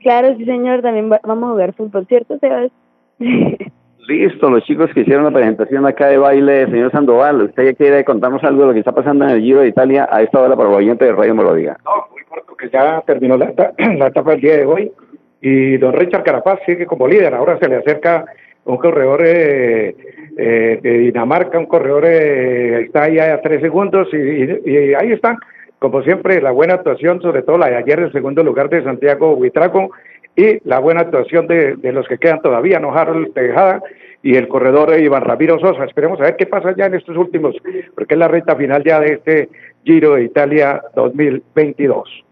Claro, 0.00 0.36
sí, 0.36 0.44
señor. 0.44 0.80
También 0.80 1.08
vamos 1.08 1.48
a 1.48 1.52
jugar 1.52 1.72
fútbol, 1.72 2.06
¿cierto, 2.06 2.38
Sebas? 2.38 2.70
Listo, 3.18 4.48
los 4.48 4.62
chicos 4.62 4.88
que 4.94 5.00
hicieron 5.00 5.24
la 5.24 5.32
presentación 5.32 5.86
acá 5.86 6.06
de 6.06 6.18
baile, 6.18 6.66
señor 6.66 6.92
Sandoval, 6.92 7.42
¿usted 7.42 7.64
ya 7.64 7.72
quiere 7.72 8.04
contarnos 8.04 8.44
algo 8.44 8.60
de 8.60 8.66
lo 8.68 8.72
que 8.74 8.78
está 8.78 8.92
pasando 8.92 9.24
en 9.24 9.32
el 9.32 9.40
Giro 9.40 9.62
de 9.62 9.68
Italia 9.68 10.08
a 10.08 10.22
esta 10.22 10.40
hora 10.40 10.54
para 10.54 10.68
los 10.68 10.78
oyentes 10.78 11.08
de 11.08 11.12
Radio 11.12 11.34
Melodía? 11.34 11.76
No, 11.84 11.90
muy 12.12 12.22
corto, 12.22 12.54
que 12.54 12.70
ya 12.70 13.00
terminó 13.04 13.36
la, 13.36 13.52
la 13.98 14.06
etapa 14.06 14.30
del 14.30 14.40
día 14.40 14.56
de 14.58 14.66
hoy 14.66 14.92
y 15.40 15.76
don 15.76 15.92
Richard 15.92 16.24
Carapaz 16.24 16.60
sigue 16.66 16.86
como 16.86 17.06
líder. 17.06 17.34
Ahora 17.34 17.58
se 17.58 17.68
le 17.68 17.76
acerca 17.76 18.24
un 18.66 18.78
corredor 18.78 19.22
eh, 19.24 19.94
eh, 20.36 20.78
de 20.82 20.98
Dinamarca, 20.98 21.58
un 21.58 21.66
corredor 21.66 22.04
eh, 22.06 22.82
está 22.82 23.04
ahí 23.04 23.18
a 23.18 23.40
tres 23.40 23.60
segundos 23.60 24.08
y, 24.12 24.94
ahí 24.94 25.12
están, 25.12 25.38
como 25.78 26.02
siempre, 26.02 26.42
la 26.42 26.50
buena 26.50 26.74
actuación, 26.74 27.22
sobre 27.22 27.42
todo 27.42 27.58
la 27.58 27.70
de 27.70 27.76
ayer, 27.76 28.00
el 28.00 28.12
segundo 28.12 28.42
lugar 28.42 28.68
de 28.68 28.82
Santiago 28.82 29.34
Huitraco 29.34 29.92
y 30.34 30.58
la 30.68 30.80
buena 30.80 31.02
actuación 31.02 31.46
de, 31.46 31.76
los 31.92 32.08
que 32.08 32.18
quedan 32.18 32.42
todavía, 32.42 32.80
no 32.80 32.92
Harold 32.92 33.32
Tejada 33.32 33.80
y 34.22 34.34
el 34.34 34.48
corredor 34.48 34.98
Iván 34.98 35.22
Ramiro 35.22 35.58
Sosa. 35.60 35.84
Esperemos 35.84 36.20
a 36.20 36.24
ver 36.24 36.36
qué 36.36 36.46
pasa 36.46 36.74
ya 36.76 36.86
en 36.86 36.94
estos 36.94 37.16
últimos, 37.16 37.54
porque 37.94 38.14
es 38.14 38.18
la 38.18 38.28
recta 38.28 38.56
final 38.56 38.82
ya 38.84 38.98
de 39.00 39.14
este 39.14 39.48
Giro 39.84 40.16
de 40.16 40.24
Italia 40.24 40.82
2022. 40.96 42.25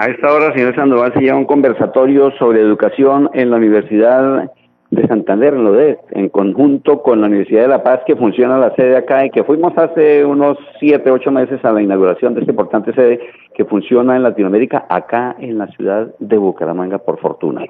A 0.00 0.06
esta 0.06 0.32
hora, 0.32 0.54
señor 0.54 0.76
Sandoval, 0.76 1.12
se 1.12 1.22
lleva 1.22 1.36
un 1.36 1.44
conversatorio 1.44 2.30
sobre 2.38 2.60
educación 2.60 3.30
en 3.34 3.50
la 3.50 3.56
Universidad 3.56 4.48
de 4.92 5.06
Santander, 5.08 5.54
en 5.54 5.64
LODES, 5.64 5.98
en 6.12 6.28
conjunto 6.28 7.02
con 7.02 7.20
la 7.20 7.26
Universidad 7.26 7.62
de 7.62 7.68
La 7.68 7.82
Paz, 7.82 8.02
que 8.06 8.14
funciona 8.14 8.58
la 8.58 8.72
sede 8.76 8.96
acá 8.96 9.26
y 9.26 9.30
que 9.30 9.42
fuimos 9.42 9.76
hace 9.76 10.24
unos 10.24 10.56
siete, 10.78 11.10
ocho 11.10 11.32
meses 11.32 11.58
a 11.64 11.72
la 11.72 11.82
inauguración 11.82 12.34
de 12.34 12.42
esta 12.42 12.52
importante 12.52 12.94
sede 12.94 13.18
que 13.58 13.64
funciona 13.64 14.14
en 14.14 14.22
Latinoamérica, 14.22 14.86
acá 14.88 15.34
en 15.40 15.58
la 15.58 15.66
ciudad 15.66 16.14
de 16.20 16.38
Bucaramanga, 16.38 16.98
por 16.98 17.18
fortuna. 17.18 17.64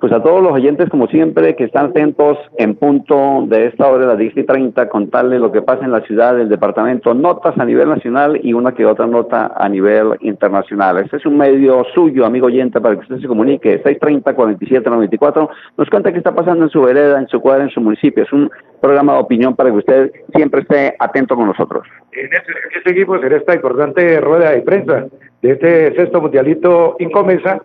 Pues 0.00 0.12
a 0.12 0.22
todos 0.22 0.40
los 0.40 0.52
oyentes, 0.52 0.88
como 0.90 1.08
siempre, 1.08 1.56
que 1.56 1.64
están 1.64 1.86
atentos 1.86 2.38
en 2.56 2.76
punto 2.76 3.44
de 3.48 3.66
esta 3.66 3.88
hora 3.88 4.02
de 4.02 4.06
las 4.06 4.18
10 4.18 4.36
y 4.36 4.44
30, 4.44 4.88
contarles 4.88 5.40
lo 5.40 5.50
que 5.50 5.60
pasa 5.60 5.84
en 5.84 5.90
la 5.90 6.02
ciudad, 6.02 6.36
del 6.36 6.48
departamento, 6.48 7.14
notas 7.14 7.58
a 7.58 7.64
nivel 7.64 7.88
nacional 7.88 8.38
y 8.40 8.52
una 8.52 8.76
que 8.76 8.86
otra 8.86 9.08
nota 9.08 9.54
a 9.56 9.68
nivel 9.68 10.10
internacional. 10.20 10.98
Este 10.98 11.16
es 11.16 11.26
un 11.26 11.36
medio 11.36 11.84
suyo, 11.96 12.24
amigo 12.24 12.46
oyente, 12.46 12.80
para 12.80 12.94
que 12.94 13.00
usted 13.00 13.18
se 13.18 13.26
comunique. 13.26 13.82
630-4794. 13.82 15.48
Nos 15.76 15.90
cuenta 15.90 16.12
qué 16.12 16.18
está 16.18 16.32
pasando 16.32 16.62
en 16.62 16.70
su 16.70 16.80
vereda, 16.80 17.18
en 17.18 17.26
su 17.26 17.40
cuadra, 17.40 17.64
en 17.64 17.70
su 17.70 17.80
municipio. 17.80 18.22
Es 18.22 18.32
un 18.32 18.48
programa 18.80 19.14
de 19.14 19.18
opinión 19.20 19.54
para 19.56 19.70
que 19.70 19.76
usted 19.76 20.12
siempre 20.34 20.62
esté 20.62 20.94
atento 20.98 21.36
con 21.36 21.46
nosotros. 21.46 21.86
En 22.12 22.26
este, 22.26 22.52
seguimos 22.84 23.22
en 23.22 23.32
esta 23.32 23.54
importante 23.54 24.20
rueda 24.20 24.50
de 24.50 24.62
prensa 24.62 25.06
de 25.42 25.50
este 25.52 25.94
sexto 25.94 26.20
mundialito 26.20 26.96
Incomesa 26.98 27.60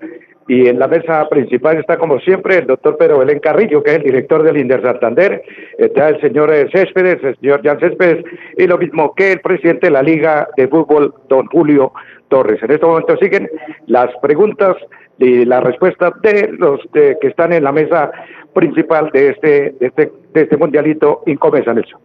y 0.48 0.68
en 0.68 0.78
la 0.78 0.88
mesa 0.88 1.28
principal 1.30 1.78
está 1.78 1.98
como 1.98 2.20
siempre 2.20 2.58
el 2.58 2.68
doctor 2.68 2.98
Pedro 2.98 3.20
Belén 3.20 3.40
Carrillo, 3.40 3.82
que 3.82 3.92
es 3.92 3.98
el 3.98 4.04
director 4.04 4.44
del 4.44 4.58
Inder 4.58 4.82
Santander, 4.82 5.42
está 5.78 6.10
el 6.10 6.20
señor 6.20 6.54
eh, 6.54 6.68
Céspedes, 6.74 7.24
el 7.24 7.38
señor 7.38 7.62
Jan 7.64 7.80
Céspedes, 7.80 8.26
y 8.58 8.68
lo 8.68 8.78
mismo 8.78 9.14
que 9.16 9.32
el 9.32 9.40
presidente 9.40 9.88
de 9.88 9.92
la 9.92 10.04
Liga 10.04 10.48
de 10.58 10.68
Fútbol, 10.68 11.14
don 11.30 11.46
Julio 11.48 11.94
Torres. 12.28 12.62
En 12.62 12.72
este 12.72 12.86
momento 12.86 13.16
siguen 13.18 13.50
las 13.88 14.10
preguntas 14.22 14.76
y 15.18 15.46
las 15.46 15.64
respuestas 15.64 16.12
de 16.22 16.50
los 16.58 16.82
que 16.92 17.18
están 17.22 17.54
en 17.54 17.64
la 17.64 17.72
mesa 17.72 18.12
principal 18.54 19.10
de 19.14 19.30
este, 19.30 19.76
de 19.80 19.88
este, 19.88 20.12
este 20.42 20.58
mundialito 20.58 21.24
Incomesa, 21.26 21.74
Nelson. 21.74 22.00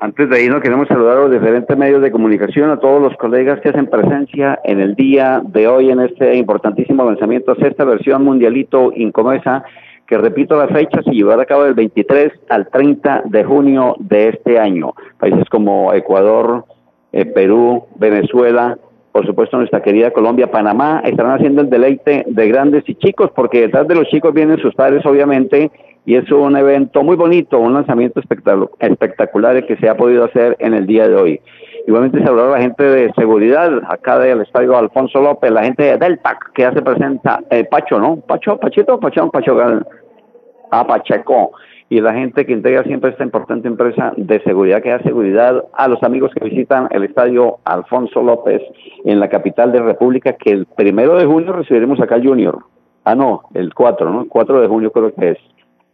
Antes 0.00 0.28
de 0.28 0.42
irnos, 0.42 0.60
queremos 0.60 0.88
saludar 0.88 1.16
a 1.16 1.20
los 1.20 1.30
diferentes 1.30 1.78
medios 1.78 2.02
de 2.02 2.10
comunicación, 2.10 2.70
a 2.70 2.80
todos 2.80 3.00
los 3.00 3.16
colegas 3.18 3.60
que 3.60 3.68
hacen 3.68 3.86
presencia 3.86 4.58
en 4.64 4.80
el 4.80 4.96
día 4.96 5.40
de 5.44 5.68
hoy 5.68 5.90
en 5.90 6.00
este 6.00 6.34
importantísimo 6.34 7.04
lanzamiento, 7.04 7.54
sexta 7.54 7.84
versión 7.84 8.24
mundialito 8.24 8.92
Incomesa, 8.96 9.64
que 10.08 10.18
repito 10.18 10.56
la 10.56 10.66
fecha, 10.66 11.02
se 11.04 11.12
llevará 11.12 11.42
a 11.42 11.46
cabo 11.46 11.62
del 11.62 11.74
23 11.74 12.32
al 12.48 12.68
30 12.68 13.22
de 13.26 13.44
junio 13.44 13.94
de 14.00 14.30
este 14.30 14.58
año. 14.58 14.92
Países 15.18 15.48
como 15.48 15.94
Ecuador, 15.94 16.64
eh, 17.12 17.24
Perú, 17.24 17.84
Venezuela, 17.94 18.76
por 19.12 19.24
supuesto 19.26 19.58
nuestra 19.58 19.82
querida 19.82 20.10
Colombia, 20.10 20.50
Panamá, 20.50 21.02
estarán 21.04 21.36
haciendo 21.36 21.62
el 21.62 21.70
deleite 21.70 22.24
de 22.26 22.48
grandes 22.48 22.82
y 22.88 22.94
chicos, 22.96 23.30
porque 23.36 23.60
detrás 23.60 23.86
de 23.86 23.94
los 23.94 24.08
chicos 24.08 24.34
vienen 24.34 24.58
sus 24.58 24.74
padres, 24.74 25.06
obviamente, 25.06 25.70
y 26.04 26.16
es 26.16 26.30
un 26.32 26.56
evento 26.56 27.02
muy 27.02 27.16
bonito, 27.16 27.58
un 27.58 27.74
lanzamiento 27.74 28.20
espectacular 28.20 29.64
que 29.66 29.76
se 29.76 29.88
ha 29.88 29.96
podido 29.96 30.24
hacer 30.24 30.56
en 30.58 30.74
el 30.74 30.86
día 30.86 31.08
de 31.08 31.14
hoy. 31.14 31.40
Igualmente 31.86 32.22
saludar 32.24 32.48
a 32.48 32.52
la 32.52 32.60
gente 32.60 32.82
de 32.82 33.12
seguridad 33.14 33.70
acá 33.88 34.18
del 34.18 34.40
estadio 34.40 34.76
Alfonso 34.76 35.20
López, 35.20 35.50
la 35.50 35.64
gente 35.64 35.82
de 35.84 35.98
Deltac 35.98 36.52
que 36.52 36.64
hace 36.64 36.82
presenta, 36.82 37.40
eh, 37.50 37.64
Pacho, 37.64 37.98
¿no? 37.98 38.16
Pacho, 38.16 38.56
Pachito, 38.56 38.98
Pacho, 39.00 39.30
Pacho, 39.30 39.58
ah, 40.70 40.86
Pacheco, 40.86 41.52
y 41.88 42.00
la 42.00 42.14
gente 42.14 42.46
que 42.46 42.52
integra 42.52 42.84
siempre 42.84 43.10
esta 43.10 43.24
importante 43.24 43.68
empresa 43.68 44.12
de 44.16 44.40
seguridad 44.44 44.82
que 44.82 44.90
da 44.90 45.02
seguridad 45.02 45.64
a 45.72 45.88
los 45.88 46.02
amigos 46.02 46.30
que 46.34 46.44
visitan 46.44 46.88
el 46.90 47.04
estadio 47.04 47.58
Alfonso 47.64 48.22
López 48.22 48.62
en 49.04 49.20
la 49.20 49.28
capital 49.28 49.72
de 49.72 49.82
República, 49.82 50.34
que 50.34 50.50
el 50.50 50.66
primero 50.66 51.16
de 51.16 51.26
junio 51.26 51.52
recibiremos 51.52 52.00
acá 52.00 52.18
Junior. 52.22 52.60
Ah, 53.04 53.14
no, 53.14 53.42
el 53.54 53.74
4, 53.74 54.08
¿no? 54.08 54.22
El 54.22 54.28
4 54.28 54.60
de 54.60 54.68
junio 54.68 54.92
creo 54.92 55.12
que 55.12 55.30
es 55.30 55.38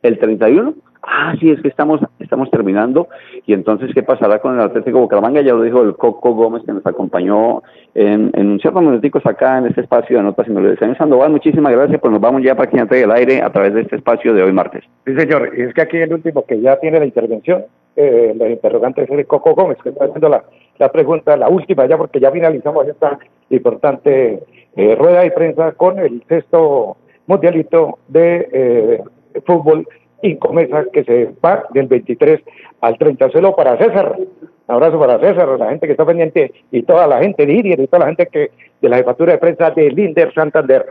el 0.02 0.18
31. 0.18 0.74
Ah, 1.02 1.34
sí, 1.40 1.50
es 1.50 1.60
que 1.62 1.68
estamos, 1.68 2.00
estamos 2.18 2.50
terminando. 2.50 3.08
Y 3.46 3.52
entonces, 3.52 3.90
¿qué 3.94 4.02
pasará 4.02 4.40
con 4.40 4.54
el 4.54 4.60
Atlético 4.60 5.00
Bucaramanga? 5.00 5.40
Ya 5.40 5.54
lo 5.54 5.62
dijo 5.62 5.82
el 5.82 5.96
Coco 5.96 6.34
Gómez, 6.34 6.62
que 6.66 6.72
nos 6.72 6.84
acompañó 6.86 7.62
en, 7.94 8.30
en 8.34 8.50
un 8.50 8.60
cierto 8.60 8.80
minuticos 8.80 9.24
acá 9.24 9.58
en 9.58 9.66
este 9.66 9.82
espacio 9.82 10.16
de 10.16 10.22
Notas 10.22 10.48
Melodías. 10.48 10.78
Señor 10.78 10.98
Sandoval, 10.98 11.30
muchísimas 11.30 11.72
gracias. 11.72 12.00
Pues 12.00 12.12
nos 12.12 12.20
vamos 12.20 12.42
ya 12.42 12.54
para 12.56 12.68
que 12.70 12.78
entre 12.78 13.02
el 13.02 13.10
aire 13.10 13.42
a 13.42 13.50
través 13.50 13.74
de 13.74 13.82
este 13.82 13.96
espacio 13.96 14.34
de 14.34 14.42
hoy 14.42 14.52
martes. 14.52 14.84
Sí, 15.06 15.14
señor. 15.14 15.52
Y 15.56 15.62
es 15.62 15.74
que 15.74 15.82
aquí 15.82 15.96
el 15.96 16.12
último 16.12 16.44
que 16.44 16.60
ya 16.60 16.78
tiene 16.78 16.98
la 16.98 17.06
intervención, 17.06 17.64
eh, 17.96 18.34
la 18.36 18.48
interrogante 18.48 19.02
es 19.02 19.10
el 19.10 19.26
Coco 19.26 19.54
Gómez, 19.54 19.78
que 19.82 19.90
está 19.90 20.04
haciendo 20.04 20.28
la, 20.28 20.44
la 20.78 20.92
pregunta, 20.92 21.36
la 21.36 21.48
última 21.48 21.86
ya, 21.86 21.96
porque 21.96 22.20
ya 22.20 22.30
finalizamos 22.30 22.86
esta 22.86 23.18
importante 23.50 24.42
eh, 24.76 24.94
rueda 24.94 25.22
de 25.22 25.30
prensa 25.30 25.72
con 25.72 25.98
el 25.98 26.22
sexto 26.28 26.96
mundialito 27.26 27.98
de 28.08 28.48
eh, 28.52 29.02
fútbol 29.46 29.86
y 30.22 30.36
Comesa 30.36 30.84
que 30.92 31.04
se 31.04 31.34
va 31.44 31.64
del 31.70 31.86
23 31.86 32.40
al 32.80 32.98
30. 32.98 33.30
Saludo 33.30 33.54
para 33.54 33.76
César, 33.78 34.16
un 34.18 34.74
abrazo 34.74 34.98
para 34.98 35.18
César, 35.20 35.48
la 35.58 35.70
gente 35.70 35.86
que 35.86 35.92
está 35.92 36.04
pendiente 36.04 36.52
y 36.70 36.82
toda 36.82 37.06
la 37.06 37.20
gente 37.20 37.46
de 37.46 37.52
Iria 37.52 37.76
y 37.78 37.86
toda 37.86 38.00
la 38.00 38.06
gente 38.06 38.26
que 38.26 38.50
de 38.80 38.88
la 38.88 38.96
jefatura 38.96 39.32
de 39.32 39.38
prensa 39.38 39.70
de 39.70 39.90
Linder 39.90 40.32
Santander. 40.34 40.86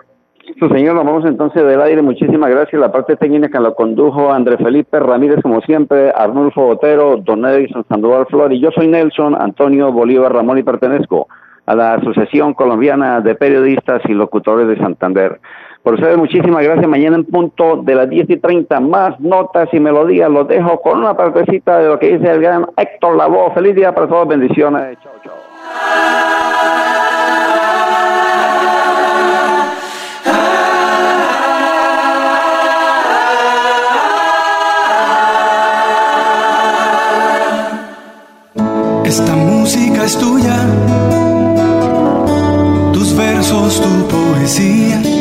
Su 0.60 0.69
señor, 0.69 0.95
nos 0.95 1.05
vamos 1.05 1.25
entonces 1.25 1.62
del 1.62 1.81
aire. 1.81 2.01
Muchísimas 2.01 2.49
gracias. 2.49 2.79
La 2.79 2.91
parte 2.91 3.17
técnica 3.17 3.60
lo 3.60 3.75
condujo 3.75 4.31
André 4.31 4.57
Felipe 4.57 4.97
Ramírez, 4.97 5.41
como 5.41 5.60
siempre, 5.62 6.12
Arnulfo 6.15 6.62
Botero, 6.62 7.17
Don 7.17 7.45
Edison 7.45 7.86
Sandoval 7.89 8.27
Flor 8.27 8.53
y 8.53 8.62
yo 8.62 8.71
soy 8.71 8.88
Nelson 8.88 9.36
Antonio 9.39 9.91
Bolívar 9.91 10.33
Ramón 10.33 10.57
y 10.57 10.63
pertenezco 10.63 11.27
a 11.65 11.75
la 11.75 11.95
Asociación 11.95 12.53
Colombiana 12.53 13.19
de 13.19 13.36
Periodistas 13.36 14.01
y 14.05 14.13
Locutores 14.13 14.69
de 14.69 14.77
Santander. 14.77 15.38
Por 15.88 15.93
ustedes, 15.93 16.17
muchísimas 16.17 16.62
gracias. 16.65 16.86
Mañana 16.86 17.15
en 17.15 17.23
punto 17.23 17.78
de 17.78 17.95
las 17.95 18.10
10 18.10 18.30
y 18.30 18.36
30, 18.36 18.78
más 18.82 19.17
notas 19.21 19.69
y 19.71 19.80
melodías. 19.80 20.30
Los 20.30 20.45
dejo 20.45 20.82
con 20.82 21.00
una 21.00 21.15
partecita 21.15 21.80
de 21.80 21.88
lo 21.88 21.97
que 21.97 22.17
dice 22.17 22.30
el 22.30 22.41
gran 22.41 22.65
Héctor 22.76 23.15
Lavoe. 23.15 23.54
Feliz 23.54 23.73
día 23.73 23.95
para 23.95 24.06
todos. 24.06 24.28
Bendiciones. 24.28 24.97
Chao, 25.02 25.13
chao. 25.23 25.34
Esta 39.06 39.36
música 39.38 40.04
es 40.04 40.17
tuya, 40.19 40.58
tus 42.91 43.15
versos, 43.15 43.82
tu 43.82 44.08
poesía 44.10 45.16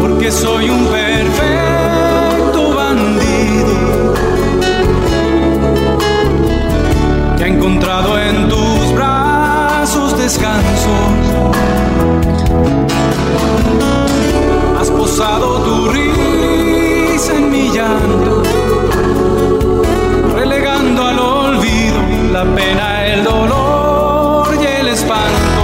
Porque 0.00 0.30
soy 0.30 0.70
un 0.70 0.86
perfecto 0.86 2.74
bandido 2.74 4.14
que 7.36 7.44
ha 7.44 7.46
encontrado 7.46 8.18
en 8.18 8.48
tus 8.48 8.92
brazos 8.94 10.18
descanso. 10.18 10.94
Has 14.80 14.90
posado 14.90 15.60
tu 15.60 15.88
risa 15.88 17.36
en 17.36 17.50
mi 17.50 17.70
llanto, 17.70 18.42
relegando 20.34 21.06
al 21.06 21.18
olvido 21.18 22.00
la 22.32 22.44
pena, 22.44 23.06
el 23.06 23.24
dolor 23.24 24.48
y 24.60 24.66
el 24.80 24.88
espanto. 24.88 25.63